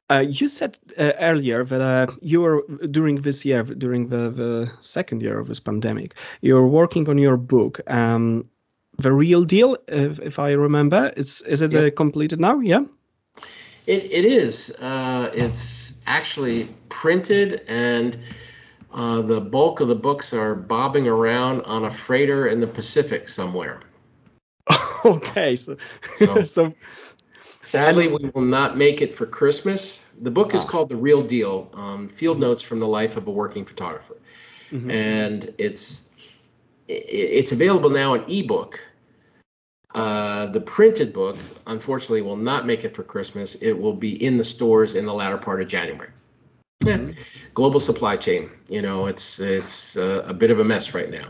[0.10, 4.72] Uh, you said uh, earlier that uh, you were during this year, during the, the
[4.80, 8.48] second year of this pandemic, you were working on your book, um,
[8.98, 9.78] the real deal.
[9.90, 11.76] If, if I remember, it's is it.
[11.76, 12.60] Uh, completed now?
[12.60, 12.86] Yeah.
[13.86, 14.70] It it is.
[14.80, 18.18] Uh, it's actually printed, and
[18.94, 23.28] uh, the bulk of the books are bobbing around on a freighter in the Pacific
[23.28, 23.80] somewhere.
[25.06, 25.78] okay, so
[26.16, 26.74] so, so
[27.68, 30.06] Sadly, we will not make it for Christmas.
[30.22, 33.32] The book is called The Real Deal um, Field Notes from the Life of a
[33.32, 34.16] Working Photographer.
[34.72, 34.90] Mm-hmm.
[34.90, 36.04] And it's
[36.88, 38.80] it's available now in ebook.
[39.94, 43.56] Uh, the printed book, unfortunately, will not make it for Christmas.
[43.56, 46.12] It will be in the stores in the latter part of January.
[46.86, 47.20] Mm-hmm.
[47.54, 51.28] Global supply chain, you know, it's it's uh, a bit of a mess right now.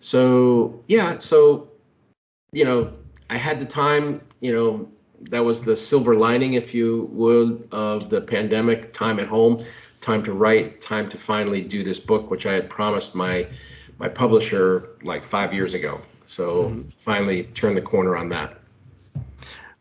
[0.00, 1.70] So yeah, so
[2.52, 2.92] you know,
[3.30, 4.86] I had the time, you know,
[5.22, 9.62] that was the silver lining, if you would, of the pandemic time at home,
[10.00, 13.46] time to write, time to finally do this book, which I had promised my
[13.98, 16.00] my publisher like five years ago.
[16.24, 16.80] So mm-hmm.
[17.00, 18.58] finally turned the corner on that.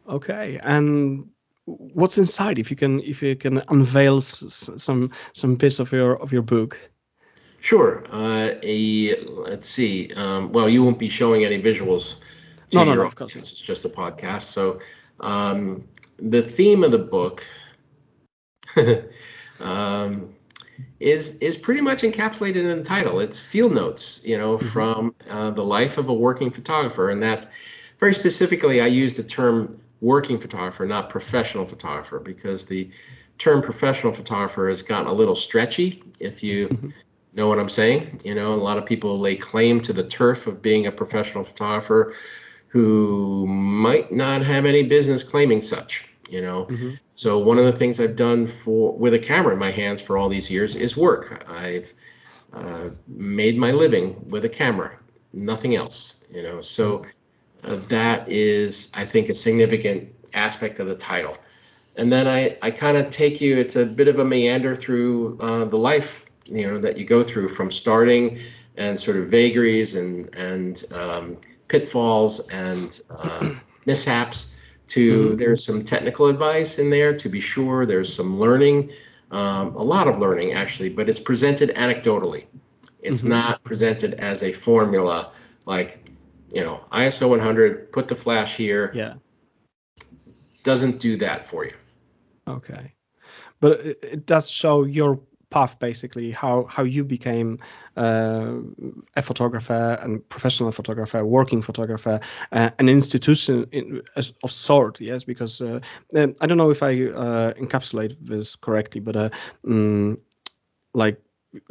[0.10, 1.30] Okay, and
[1.66, 2.60] what's inside?
[2.60, 6.42] If you can, if you can unveil s- some some bits of your of your
[6.42, 6.78] book.
[7.62, 8.04] Sure.
[8.12, 10.12] Uh, a let's see.
[10.16, 12.16] Um, well, you won't be showing any visuals.
[12.74, 13.36] no, no, no, of course.
[13.36, 14.44] It's just a podcast.
[14.44, 14.80] So
[15.20, 17.46] um, the theme of the book
[19.60, 20.34] um,
[21.00, 23.20] is is pretty much encapsulated in the title.
[23.20, 24.68] It's field notes, you know, mm-hmm.
[24.68, 27.48] from uh, the life of a working photographer, and that's
[28.00, 28.82] very specifically.
[28.82, 32.90] I use the term working photographer, not professional photographer, because the
[33.38, 36.04] term professional photographer has gotten a little stretchy.
[36.20, 36.90] If you mm-hmm.
[37.34, 40.48] know what I'm saying, you know, a lot of people lay claim to the turf
[40.48, 42.14] of being a professional photographer
[42.70, 46.66] who might not have any business claiming such you know?
[46.66, 46.92] Mm-hmm.
[47.16, 50.18] so one of the things i've done for with a camera in my hands for
[50.18, 51.46] all these years is work.
[51.50, 51.94] I've
[52.54, 54.98] uh, made my living with a camera
[55.34, 56.62] nothing else you know?
[56.62, 57.04] So
[57.64, 61.38] uh, that is i think a significant aspect of the title.
[61.98, 65.40] And then i i kind of take you it's a bit of a meander through
[65.40, 68.40] uh, the life you know that you go through from starting
[68.78, 71.38] and sort of vagaries and and um,
[71.70, 73.56] pitfalls and uh,
[73.86, 74.54] mishaps
[74.88, 75.36] to mm-hmm.
[75.38, 77.86] there's some technical advice in there to be sure.
[77.86, 78.92] There's some learning
[79.32, 82.46] um, a lot of learning actually but it's presented anecdotally.
[83.02, 83.30] It's mm-hmm.
[83.30, 85.32] not presented as a formula
[85.66, 86.10] like
[86.52, 88.92] you know iso 100 put the flash here.
[88.94, 89.14] Yeah.
[90.64, 91.76] Doesn't do that for you.
[92.48, 92.94] Okay.
[93.62, 97.60] But it does show your path basically how how you became
[97.98, 98.54] uh,
[99.16, 102.20] a photographer and professional photographer working photographer
[102.52, 104.02] uh, an institution in,
[104.44, 105.80] of sort yes because uh,
[106.16, 109.32] um, i don't know if i uh, encapsulate this correctly but
[109.66, 110.18] um,
[110.94, 111.20] like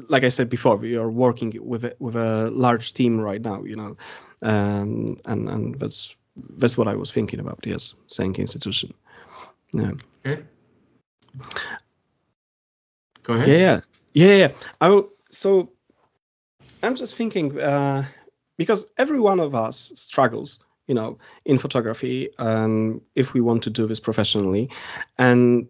[0.08, 3.62] like i said before we are working with a, with a large team right now
[3.62, 3.96] you know
[4.42, 6.16] um, and and that's
[6.56, 7.60] that's what I was thinking about.
[7.64, 8.94] Yes, saying institution.
[9.72, 9.92] Yeah.
[10.24, 10.42] Okay.
[13.28, 13.48] Go ahead.
[13.48, 13.80] Yeah,
[14.14, 14.48] yeah, yeah.
[14.80, 15.70] I so
[16.82, 18.04] I'm just thinking uh,
[18.56, 23.70] because every one of us struggles, you know, in photography, um, if we want to
[23.70, 24.70] do this professionally,
[25.18, 25.68] and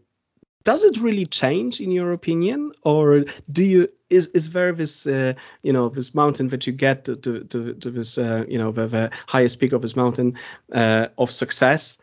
[0.62, 5.32] does it really change in your opinion or do you is is there this uh,
[5.62, 8.70] you know this mountain that you get to to, to, to this uh, you know
[8.70, 10.38] the, the, highest peak of this mountain
[10.72, 11.98] uh, of success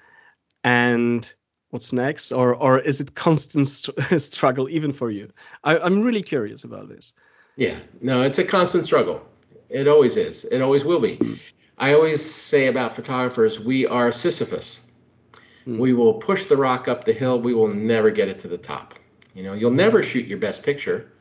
[0.64, 1.34] and
[1.76, 5.30] what's next or or is it constant st- struggle even for you
[5.64, 7.14] I, i'm really curious about this
[7.56, 9.22] yeah no it's a constant struggle
[9.70, 11.40] it always is it always will be mm.
[11.78, 14.86] i always say about photographers we are sisyphus
[15.68, 15.78] Mm.
[15.78, 17.40] We will push the rock up the hill.
[17.40, 18.96] We will never get it to the top.
[19.34, 21.12] You know, you'll never shoot your best picture.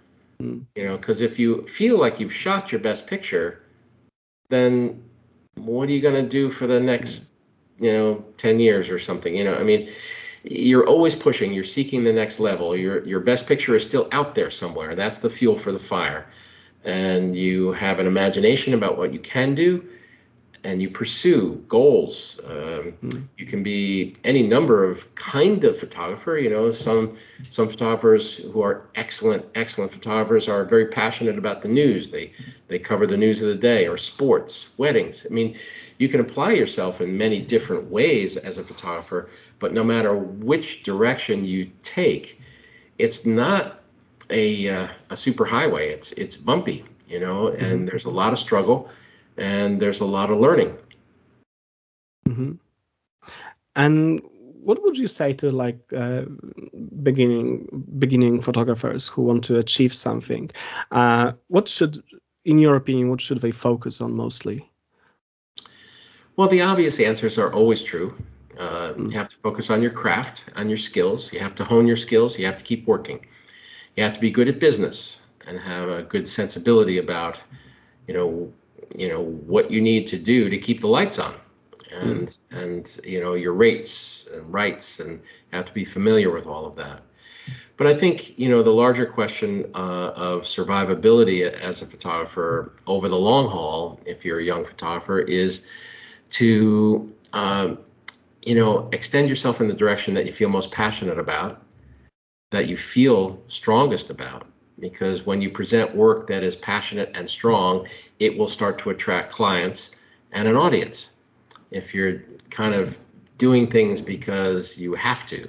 [0.43, 0.65] Mm.
[0.75, 3.63] You know, because if you feel like you've shot your best picture,
[4.51, 5.03] then
[5.57, 7.33] what are you going to do for the next,
[7.79, 9.35] you know, 10 years or something?
[9.35, 9.91] You know, I mean,
[10.45, 12.77] you're always pushing, you're seeking the next level.
[12.77, 14.95] Your your best picture is still out there somewhere.
[14.95, 16.27] That's the fuel for the fire.
[16.85, 19.85] And you have an imagination about what you can do
[20.65, 22.41] and you pursue goals.
[22.45, 23.23] Um, mm.
[23.37, 26.39] You can be any number of kind of photographer.
[26.39, 27.17] You know, some
[27.51, 32.11] some photographers who are excellent, excellent photographers are very passionate about the news.
[32.11, 32.33] They
[32.69, 35.27] they cover the news of the day or sports, weddings.
[35.31, 35.55] I mean,
[35.99, 39.29] you can apply yourself in many different ways as a photographer.
[39.59, 42.41] But no matter which direction you take,
[42.99, 43.83] it's not
[44.31, 45.91] a uh, a super highway.
[45.91, 46.85] It's it's bumpy.
[47.07, 47.85] You know, and mm-hmm.
[47.85, 48.89] there's a lot of struggle
[49.37, 50.77] and there's a lot of learning.
[52.29, 52.53] Mm-hmm.
[53.77, 54.23] And
[54.63, 56.23] what would you say to like uh,
[57.03, 60.51] beginning beginning photographers who want to achieve something?
[60.91, 62.03] Uh, what should,
[62.45, 64.71] in your opinion, what should they focus on mostly?
[66.37, 68.17] Well, the obvious answers are always true.
[68.59, 69.11] Uh, mm.
[69.11, 71.33] You have to focus on your craft, on your skills.
[71.33, 72.39] You have to hone your skills.
[72.39, 73.25] You have to keep working.
[73.97, 77.39] You have to be good at business and have a good sensibility about,
[78.09, 78.53] you know,
[78.97, 81.35] you know what you need to do to keep the lights on.
[81.91, 82.39] And mm.
[82.51, 85.21] and you know your rates and rights and
[85.53, 87.03] have to be familiar with all of that.
[87.77, 93.09] But i think you know the larger question uh, of survivability as a photographer over
[93.09, 95.63] the long haul if you're a young photographer is
[96.31, 97.79] to um,
[98.43, 101.63] you know extend yourself in the direction that you feel most passionate about
[102.51, 104.47] that you feel strongest about
[104.79, 107.87] because when you present work that is passionate and strong,
[108.19, 109.93] it will start to attract clients
[110.33, 111.13] and an audience.
[111.71, 112.99] If you're kind of
[113.39, 115.49] doing things because you have to,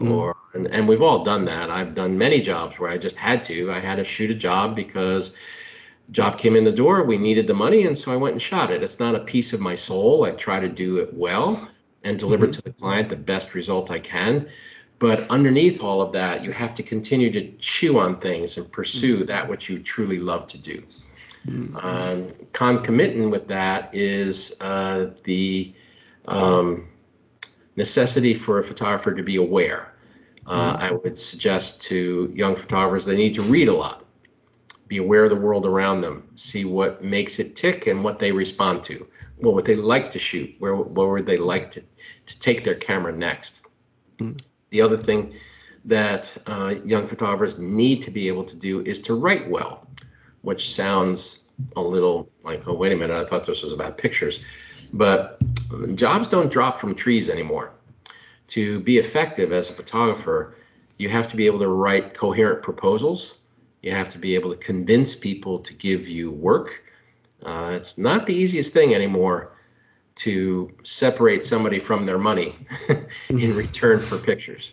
[0.00, 0.10] mm.
[0.10, 1.70] or and, and we've all done that.
[1.70, 3.70] I've done many jobs where I just had to.
[3.70, 5.34] I had to shoot a job because
[6.10, 8.70] job came in the door, we needed the money, and so I went and shot
[8.70, 8.82] it.
[8.82, 10.24] It's not a piece of my soul.
[10.24, 11.68] I try to do it well
[12.04, 12.52] and deliver mm-hmm.
[12.52, 14.48] to the client the best result I can.
[14.98, 19.16] But underneath all of that, you have to continue to chew on things and pursue
[19.16, 19.26] mm-hmm.
[19.26, 20.82] that which you truly love to do.
[21.46, 21.76] Mm-hmm.
[21.86, 25.74] Um, concomitant with that is uh, the
[26.26, 26.88] um,
[27.76, 29.92] necessity for a photographer to be aware.
[30.46, 30.84] Uh, mm-hmm.
[30.84, 34.04] I would suggest to young photographers they need to read a lot,
[34.88, 38.32] be aware of the world around them, see what makes it tick and what they
[38.32, 39.06] respond to.
[39.38, 40.54] What would they like to shoot?
[40.58, 41.82] Where, where would they like to,
[42.26, 43.60] to take their camera next?
[44.18, 44.36] Mm-hmm.
[44.76, 45.32] The other thing
[45.86, 49.86] that uh, young photographers need to be able to do is to write well,
[50.42, 54.40] which sounds a little like, oh, wait a minute, I thought this was about pictures.
[54.92, 55.38] But
[55.94, 57.72] jobs don't drop from trees anymore.
[58.48, 60.56] To be effective as a photographer,
[60.98, 63.38] you have to be able to write coherent proposals.
[63.82, 66.84] You have to be able to convince people to give you work.
[67.46, 69.55] Uh, it's not the easiest thing anymore
[70.16, 72.56] to separate somebody from their money
[73.28, 74.72] in return for pictures.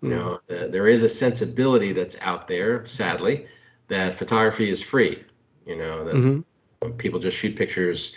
[0.00, 3.46] You know, uh, there is a sensibility that's out there, sadly,
[3.88, 5.22] that photography is free.
[5.64, 6.90] You know, that mm-hmm.
[6.96, 8.12] people just shoot pictures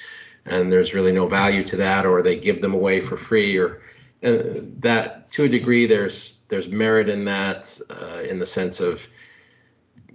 [0.45, 3.82] and there's really no value to that, or they give them away for free, or
[4.23, 9.07] uh, that to a degree there's there's merit in that uh, in the sense of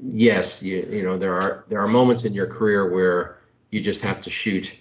[0.01, 3.39] yes, you you know there are there are moments in your career where
[3.71, 4.75] you just have to shoot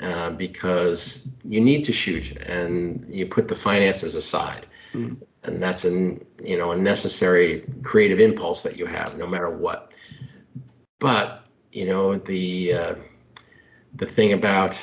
[0.00, 4.66] uh, because you need to shoot and you put the finances aside.
[4.92, 5.22] Mm.
[5.44, 9.94] And that's an you know a necessary creative impulse that you have, no matter what.
[10.98, 12.94] But you know the uh,
[13.94, 14.80] the thing about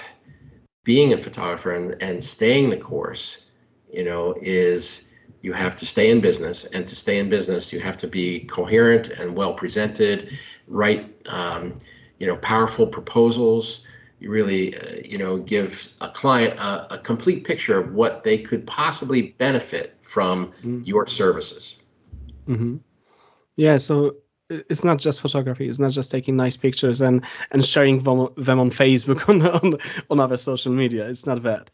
[0.83, 3.45] being a photographer and, and staying the course,
[3.91, 5.09] you know, is
[5.41, 8.41] you have to stay in business, and to stay in business, you have to be
[8.41, 10.37] coherent and well presented,
[10.67, 11.77] write, um,
[12.19, 13.85] you know, powerful proposals,
[14.21, 18.65] really, uh, you know, give a client a, a, complete picture of what they could
[18.67, 20.81] possibly benefit from mm-hmm.
[20.83, 21.79] your services.
[22.47, 22.77] Mm-hmm.
[23.55, 23.77] Yeah.
[23.77, 24.17] So
[24.51, 25.67] it's not just photography.
[25.67, 29.79] It's not just taking nice pictures and and sharing them, them on Facebook on, on
[30.09, 31.07] on other social media.
[31.07, 31.69] It's not that.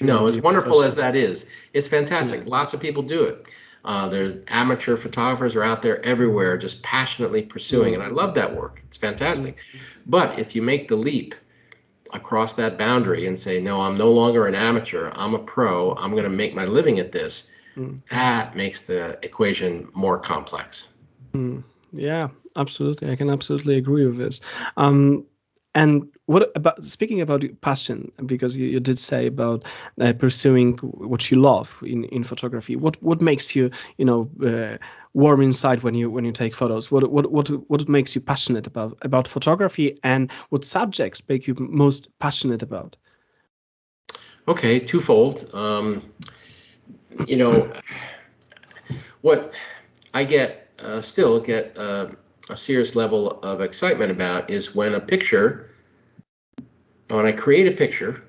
[0.00, 2.40] no, as wonderful as that is, it's fantastic.
[2.40, 2.50] Yeah.
[2.50, 3.48] Lots of people do it.
[3.84, 8.02] Uh, there's amateur photographers are out there everywhere, just passionately pursuing, mm-hmm.
[8.02, 8.82] and I love that work.
[8.88, 9.56] It's fantastic.
[9.56, 9.78] Mm-hmm.
[10.06, 11.36] But if you make the leap
[12.12, 15.10] across that boundary and say, no, I'm no longer an amateur.
[15.14, 15.94] I'm a pro.
[15.94, 17.48] I'm going to make my living at this.
[17.76, 18.00] Mm.
[18.10, 20.88] That makes the equation more complex.
[21.34, 21.62] Mm.
[21.92, 23.10] Yeah, absolutely.
[23.10, 24.40] I can absolutely agree with this.
[24.76, 25.24] Um,
[25.74, 28.10] and what about speaking about passion?
[28.24, 29.64] Because you, you did say about
[30.00, 32.76] uh, pursuing what you love in, in photography.
[32.76, 34.78] What what makes you you know uh,
[35.16, 36.90] warm inside when you when you take photos?
[36.90, 39.98] What what what what makes you passionate about about photography?
[40.04, 42.96] And what subjects make you most passionate about?
[44.46, 45.50] Okay, twofold.
[45.54, 46.02] Um,
[47.26, 47.72] you know
[49.22, 49.58] what
[50.12, 52.08] I get uh, still get uh,
[52.50, 55.70] a serious level of excitement about is when a picture,
[57.08, 58.22] when I create a picture,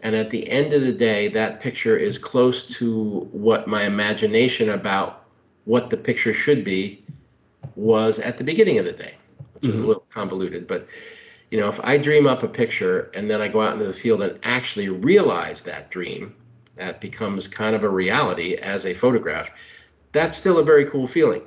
[0.00, 4.70] and at the end of the day, that picture is close to what my imagination
[4.70, 5.25] about
[5.66, 7.04] what the picture should be
[7.74, 9.14] was at the beginning of the day,
[9.52, 9.72] which mm-hmm.
[9.72, 9.88] is a mm-hmm.
[9.88, 10.66] little convoluted.
[10.66, 10.86] But
[11.50, 13.92] you know, if I dream up a picture and then I go out into the
[13.92, 16.34] field and actually realize that dream,
[16.76, 19.50] that becomes kind of a reality as a photograph.
[20.12, 21.42] That's still a very cool feeling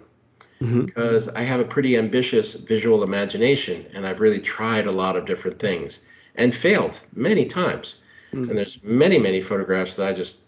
[0.62, 0.86] mm-hmm.
[0.86, 5.26] because I have a pretty ambitious visual imagination and I've really tried a lot of
[5.26, 6.06] different things
[6.36, 8.00] and failed many times.
[8.34, 8.50] Mm-hmm.
[8.50, 10.42] And there's many, many photographs that I just,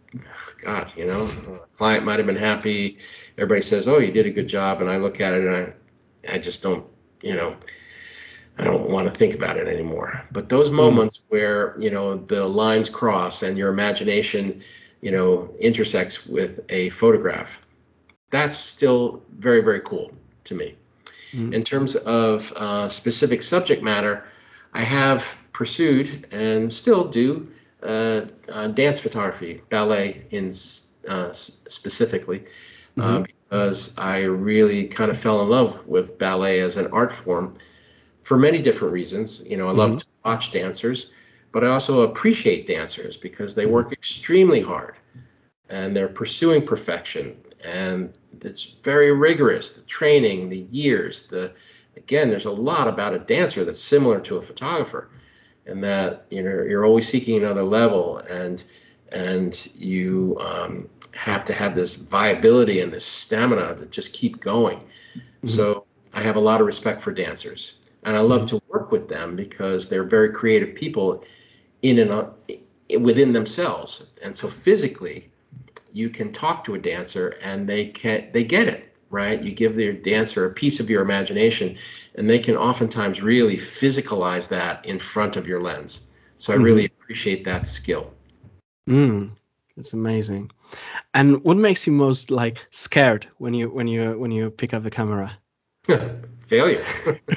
[0.62, 1.28] God, you know,
[1.76, 2.98] client might have been happy.
[3.38, 6.34] Everybody says, "Oh, you did a good job," and I look at it and I,
[6.36, 6.86] I just don't,
[7.22, 7.56] you know,
[8.58, 10.26] I don't want to think about it anymore.
[10.32, 10.78] But those mm-hmm.
[10.78, 14.62] moments where you know the lines cross and your imagination,
[15.02, 17.60] you know, intersects with a photograph,
[18.30, 20.12] that's still very, very cool
[20.46, 20.76] to me.
[21.34, 21.54] Mm-hmm.
[21.54, 24.26] In terms of uh, specific subject matter,
[24.74, 27.50] I have pursued and still do
[27.84, 30.54] uh, uh, dance photography, ballet in
[31.08, 32.44] uh, specifically,
[32.98, 33.24] uh, mm-hmm.
[33.24, 37.58] because I really kind of fell in love with ballet as an art form
[38.22, 39.46] for many different reasons.
[39.48, 39.98] You know, I love mm-hmm.
[40.00, 41.12] to watch dancers,
[41.52, 44.96] but I also appreciate dancers because they work extremely hard
[45.70, 51.52] and they're pursuing perfection and it's very rigorous the training the years the
[51.96, 55.10] again there's a lot about a dancer that's similar to a photographer
[55.72, 58.64] and that you know you're always seeking another level and
[59.12, 64.78] and you um, have to have this viability and this stamina to just keep going
[64.78, 65.48] mm-hmm.
[65.48, 68.58] so i have a lot of respect for dancers and i love mm-hmm.
[68.58, 71.24] to work with them because they're very creative people
[71.82, 72.26] in and uh,
[73.00, 75.30] within themselves and so physically
[75.94, 79.42] you can talk to a dancer and they can they get it right?
[79.44, 81.78] You give the dancer a piece of your imagination
[82.16, 86.08] and they can oftentimes really physicalize that in front of your lens.
[86.38, 86.66] So i mm-hmm.
[86.66, 88.14] really appreciate that skill.
[88.90, 89.32] Mm,
[89.78, 90.50] it's amazing.
[91.14, 94.84] And what makes you most like scared when you when you when you pick up
[94.84, 95.38] the camera?
[96.48, 96.84] Failure.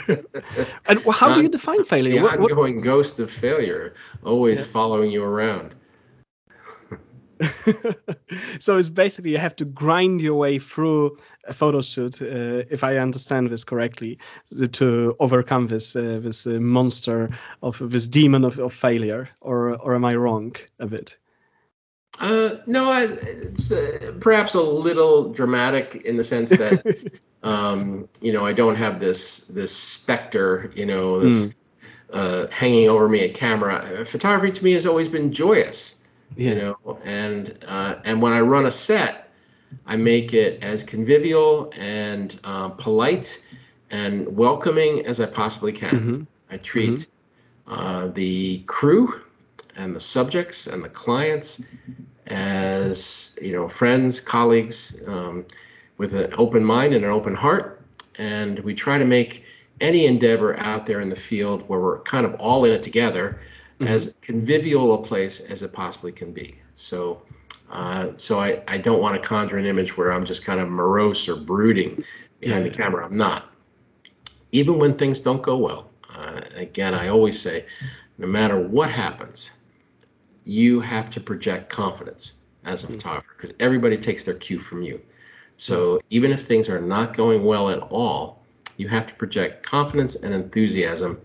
[0.88, 2.20] And how do you define failure?
[2.20, 3.94] the ongoing what, ghost of failure
[4.24, 4.66] always yeah.
[4.66, 5.74] following you around
[8.60, 12.84] so it's basically you have to grind your way through a photo shoot, uh, if
[12.84, 14.18] I understand this correctly,
[14.72, 17.28] to overcome this uh, this uh, monster
[17.62, 21.16] of this demon of, of failure, or or am I wrong a bit?
[22.20, 27.10] Uh, no, I, it's uh, perhaps a little dramatic in the sense that
[27.42, 31.54] um, you know I don't have this this specter, you know, this mm.
[32.12, 34.04] uh, hanging over me at camera.
[34.04, 35.96] Photography to me has always been joyous.
[36.36, 39.30] You know and uh, and when i run a set
[39.86, 43.42] i make it as convivial and uh, polite
[43.90, 46.22] and welcoming as i possibly can mm-hmm.
[46.50, 47.08] i treat
[47.68, 47.72] mm-hmm.
[47.72, 49.20] uh, the crew
[49.76, 51.62] and the subjects and the clients
[52.28, 55.44] as you know friends colleagues um,
[55.98, 57.82] with an open mind and an open heart
[58.16, 59.44] and we try to make
[59.80, 63.38] any endeavor out there in the field where we're kind of all in it together
[63.84, 63.94] mm-hmm.
[63.94, 66.56] as convivial a place as it possibly can be.
[66.74, 67.22] So,
[67.70, 70.68] uh, so I, I don't want to conjure an image where I'm just kind of
[70.68, 72.04] morose or brooding
[72.40, 72.70] behind yeah.
[72.70, 73.04] the camera.
[73.04, 73.50] I'm not.
[74.52, 77.66] Even when things don't go well, uh, again, I always say,
[78.18, 79.50] no matter what happens,
[80.44, 82.94] you have to project confidence as a mm-hmm.
[82.94, 85.00] photographer because everybody takes their cue from you.
[85.58, 86.06] So mm-hmm.
[86.10, 88.42] even if things are not going well at all,
[88.76, 91.20] you have to project confidence and enthusiasm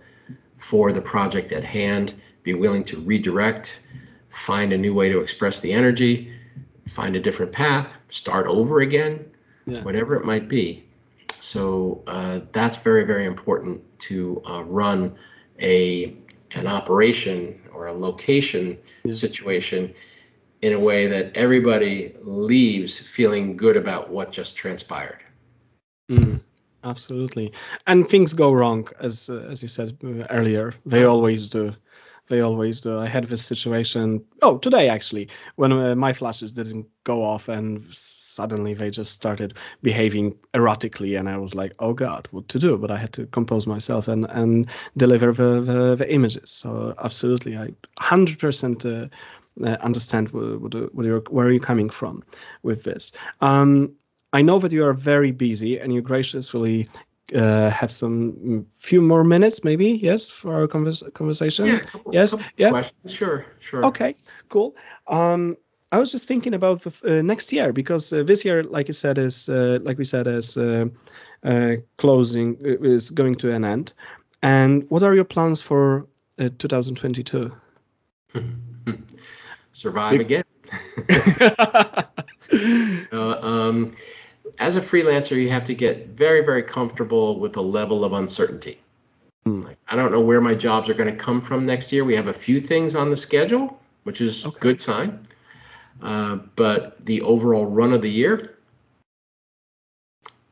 [0.58, 3.82] for the project at hand, be willing to redirect,
[4.30, 6.32] find a new way to express the energy,
[6.88, 9.26] find a different path, start over again,
[9.66, 9.84] yeah.
[9.84, 10.84] whatever it might be.
[11.42, 15.16] So uh, that's very, very important to uh, run
[15.60, 16.16] a
[16.56, 19.14] an operation or a location yeah.
[19.14, 19.94] situation
[20.62, 25.20] in a way that everybody leaves feeling good about what just transpired.
[26.12, 26.42] Mm,
[26.84, 27.54] absolutely,
[27.88, 30.74] and things go wrong, as uh, as you said uh, earlier.
[30.86, 31.76] They always do.
[32.30, 33.00] They always do.
[33.00, 34.24] I had this situation.
[34.44, 39.56] Oh, today actually, when uh, my flashes didn't go off, and suddenly they just started
[39.82, 43.26] behaving erratically, and I was like, "Oh God, what to do?" But I had to
[43.26, 46.52] compose myself and and deliver the the, the images.
[46.52, 48.86] So absolutely, I hundred percent.
[48.86, 49.08] Uh,
[49.64, 52.24] uh understand what, what you're, where you're coming from
[52.64, 53.12] with this.
[53.42, 53.92] Um,
[54.32, 56.88] I know that you are very busy and you graciously
[57.36, 61.68] uh, have some few more minutes, maybe yes, for our convers- conversation.
[61.68, 62.70] Yeah, couple, yes, couple yeah.
[62.70, 63.14] Questions.
[63.14, 63.86] Sure, sure.
[63.86, 64.16] Okay,
[64.50, 64.76] cool.
[65.08, 65.58] Um,
[65.92, 68.94] I was just thinking about the, uh, next year because uh, this year, like you
[68.94, 70.86] said, is uh, like we said, is uh,
[71.44, 73.94] uh, closing is going to an end.
[74.44, 76.08] And what are your plans for
[76.38, 77.52] 2022?
[79.74, 80.44] Survive Big- again.
[83.12, 83.92] um,
[84.60, 88.80] as a freelancer, you have to get very, very comfortable with a level of uncertainty.
[89.48, 89.64] Mm.
[89.64, 92.04] Like, I don't know where my jobs are going to come from next year.
[92.04, 94.58] We have a few things on the schedule, which is okay.
[94.60, 95.26] good sign.
[96.02, 98.58] Uh, but the overall run of the year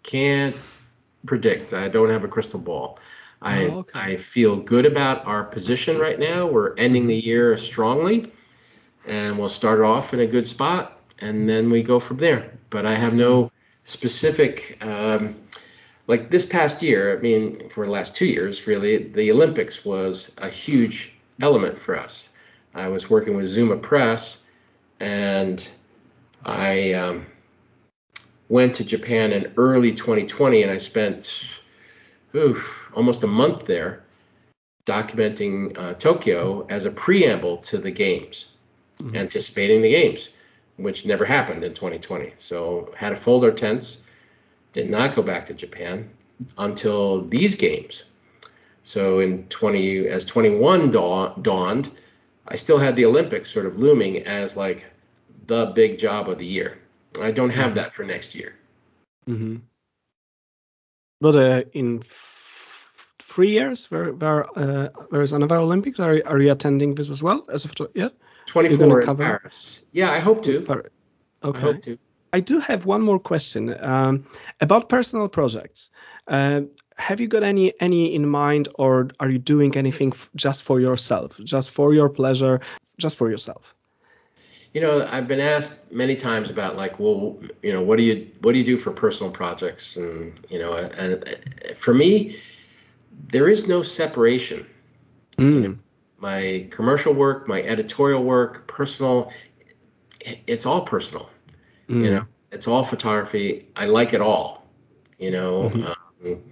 [0.04, 0.56] can't
[1.26, 1.74] predict.
[1.74, 3.00] I don't have a crystal ball.
[3.42, 4.00] I oh, okay.
[4.00, 6.48] I feel good about our position right now.
[6.48, 8.32] We're ending the year strongly,
[9.06, 12.52] and we'll start off in a good spot, and then we go from there.
[12.70, 13.52] But I have no
[13.88, 15.36] specific, um,
[16.08, 20.36] like this past year, I mean, for the last two years, really, the Olympics was
[20.38, 22.30] a huge element for us.
[22.76, 24.44] I was working with Zuma Press,
[25.00, 25.68] and
[26.46, 27.26] I um,
[28.50, 31.50] went to Japan in early 2020, and I spent
[32.36, 34.04] oof, almost a month there
[34.86, 38.48] documenting uh, Tokyo as a preamble to the games,
[39.00, 39.16] mm-hmm.
[39.16, 40.30] anticipating the games
[40.78, 42.34] which never happened in 2020.
[42.38, 44.02] So had a folder tense,
[44.72, 46.10] did not go back to Japan
[46.58, 48.06] until these games.
[48.84, 51.92] So in 20 as 21 dawned,
[52.48, 54.86] I still had the Olympics sort of looming as like
[55.48, 56.78] the big job of the year.
[57.22, 58.56] I don't have that for next year.
[59.28, 59.58] Mm-hmm.
[61.20, 66.40] But uh, in f- three years, where where uh, there is another Olympics, are are
[66.40, 67.90] you attending this as well as a photo?
[67.96, 68.10] Yeah.
[68.48, 69.18] 24 in?
[69.18, 69.84] Paris.
[69.92, 70.62] Yeah, I hope to.
[70.62, 70.92] Par-
[71.44, 71.60] okay.
[71.60, 72.00] I hope to.
[72.34, 74.26] I do have one more question um,
[74.60, 75.92] about personal projects.
[76.28, 76.62] Uh,
[76.98, 80.80] have you got any any in mind, or are you doing anything f- just for
[80.80, 82.60] yourself, just for your pleasure,
[82.98, 83.74] just for yourself?
[84.74, 88.28] You know, I've been asked many times about like, well, you know, what do you
[88.42, 92.38] what do you do for personal projects, and you know, and uh, for me,
[93.30, 94.66] there is no separation.
[95.38, 95.54] Mm.
[95.54, 95.78] You know,
[96.20, 99.32] my commercial work, my editorial work, personal,
[100.48, 101.30] it's all personal.
[101.90, 102.04] Mm.
[102.04, 103.68] You know, it's all photography.
[103.76, 104.68] I like it all.
[105.20, 106.28] You know, mm-hmm.
[106.28, 106.44] um,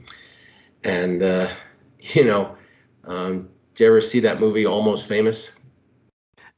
[0.84, 1.50] and uh,
[2.00, 2.56] you know,
[3.06, 5.54] um, did you ever see that movie Almost Famous?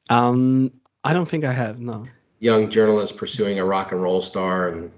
[0.09, 0.71] Um,
[1.03, 1.79] I don't think I have.
[1.79, 2.05] No.
[2.39, 4.91] Young journalist pursuing a rock and roll star and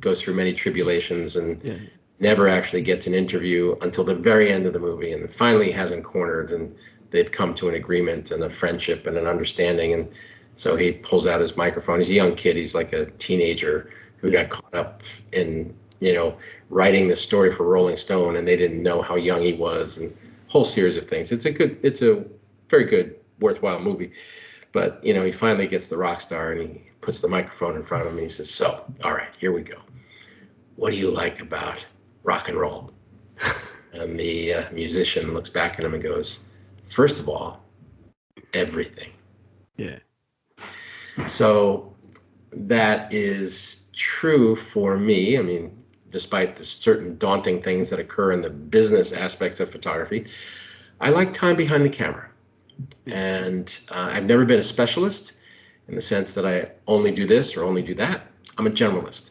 [0.00, 1.76] goes through many tribulations and yeah.
[2.18, 5.92] never actually gets an interview until the very end of the movie and finally has
[5.92, 6.74] him cornered and
[7.12, 9.92] they've come to an agreement and a friendship and an understanding.
[9.92, 10.08] And
[10.56, 11.98] so he pulls out his microphone.
[11.98, 12.56] He's a young kid.
[12.56, 15.02] He's like a teenager who got caught up
[15.32, 16.36] in, you know,
[16.70, 20.16] writing the story for Rolling Stone and they didn't know how young he was and
[20.48, 21.30] whole series of things.
[21.30, 22.24] It's a good, it's a
[22.68, 24.12] very good, worthwhile movie.
[24.72, 27.82] But, you know, he finally gets the rock star and he puts the microphone in
[27.82, 29.76] front of him and he says, so, all right, here we go.
[30.76, 31.84] What do you like about
[32.22, 32.92] rock and roll?
[33.92, 36.40] and the uh, musician looks back at him and goes,
[36.86, 37.62] First of all,
[38.52, 39.12] everything.
[39.76, 39.98] Yeah.
[41.26, 41.94] So
[42.52, 45.38] that is true for me.
[45.38, 50.26] I mean, despite the certain daunting things that occur in the business aspects of photography,
[51.00, 52.28] I like time behind the camera.
[53.06, 55.32] And uh, I've never been a specialist
[55.88, 58.26] in the sense that I only do this or only do that.
[58.58, 59.30] I'm a generalist.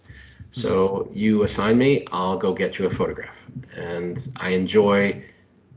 [0.52, 3.46] So you assign me, I'll go get you a photograph.
[3.76, 5.24] And I enjoy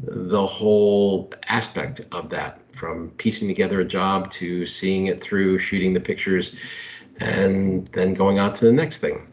[0.01, 5.95] the whole aspect of that from piecing together a job to seeing it through shooting
[5.95, 6.57] the pictures
[7.21, 9.27] and then going on to the next thing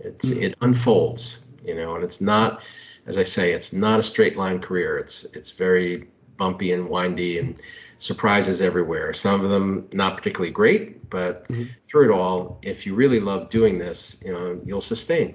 [0.00, 0.42] it's mm-hmm.
[0.42, 2.60] it unfolds you know and it's not
[3.06, 4.98] as I say, it's not a straight line career.
[4.98, 7.60] It's it's very bumpy and windy and
[7.98, 9.12] surprises everywhere.
[9.12, 11.64] Some of them not particularly great, but mm-hmm.
[11.88, 15.34] through it all, if you really love doing this, you know, you'll sustain.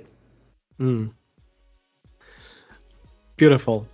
[0.79, 1.11] Mm.
[3.35, 3.87] Beautiful.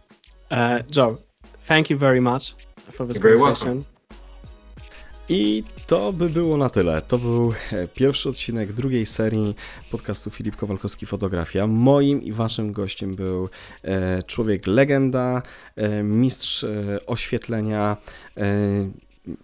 [0.53, 1.17] Uh, Joe,
[1.65, 2.53] thank you very much
[2.91, 3.83] for this You're conversation.
[5.29, 7.01] I to by było na tyle.
[7.01, 9.55] To był e, pierwszy odcinek drugiej serii
[9.91, 11.67] podcastu Filip Kowalkowski Fotografia.
[11.67, 13.49] Moim i waszym gościem był
[13.83, 15.41] e, człowiek legenda,
[16.03, 16.65] mistrz
[17.07, 17.97] oświetlenia,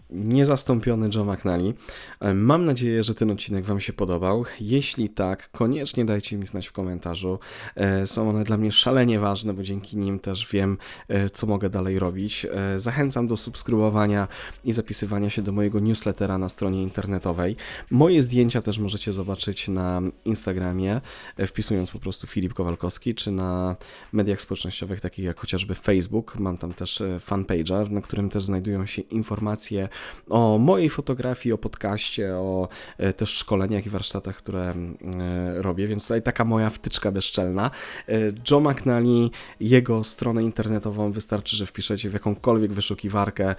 [0.09, 1.73] niezastąpiony Joe McNally.
[2.19, 4.45] E, mam nadzieję, że ten odcinek Wam się podobał.
[4.61, 7.39] Jeśli tak, koniecznie dajcie mi znać w komentarzu.
[7.75, 10.77] E, są one dla mnie szalenie ważne, bo dzięki nim też wiem,
[11.07, 12.47] e, co mogę dalej robić.
[12.75, 14.27] Zachęcam do subskrybowania
[14.63, 17.55] i zapisywania się do mojego newslettera na stronie internetowej.
[17.91, 21.01] Moje zdjęcia też możecie zobaczyć na Instagramie,
[21.47, 23.75] wpisując po prostu Filip Kowalkowski, czy na
[24.13, 26.39] mediach społecznościowych, takich jak chociażby Facebook.
[26.39, 29.89] Mam tam też fanpage'a, na którym też znajdują się informacje informacje
[30.29, 32.67] o mojej fotografii, o podcaście, o
[32.97, 37.71] e, też szkoleniach i warsztatach, które e, robię, więc tutaj taka moja wtyczka bezczelna.
[38.07, 38.13] E,
[38.51, 43.55] Joe McNally, jego stronę internetową wystarczy, że wpiszecie w jakąkolwiek wyszukiwarkę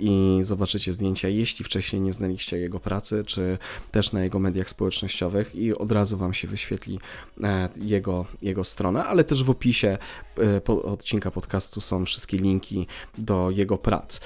[0.00, 3.58] i zobaczycie zdjęcia, jeśli wcześniej nie znaliście jego pracy, czy
[3.90, 7.00] też na jego mediach społecznościowych i od razu Wam się wyświetli
[7.76, 9.98] jego, jego strona, ale też w opisie
[10.66, 12.86] odcinka podcastu są wszystkie linki
[13.18, 14.20] do jego prac.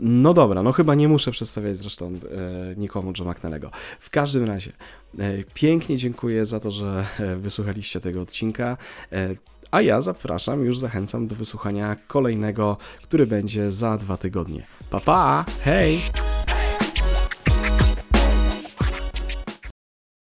[0.00, 3.70] No dobra, no chyba nie muszę przedstawiać zresztą e, nikomu Joe McNellego.
[4.00, 4.72] W każdym razie
[5.18, 8.76] e, pięknie dziękuję za to, że e, wysłuchaliście tego odcinka.
[9.12, 9.28] E,
[9.70, 14.66] a ja zapraszam, już zachęcam do wysłuchania kolejnego, który będzie za dwa tygodnie.
[14.90, 15.44] Pa pa!
[15.64, 16.00] Hej!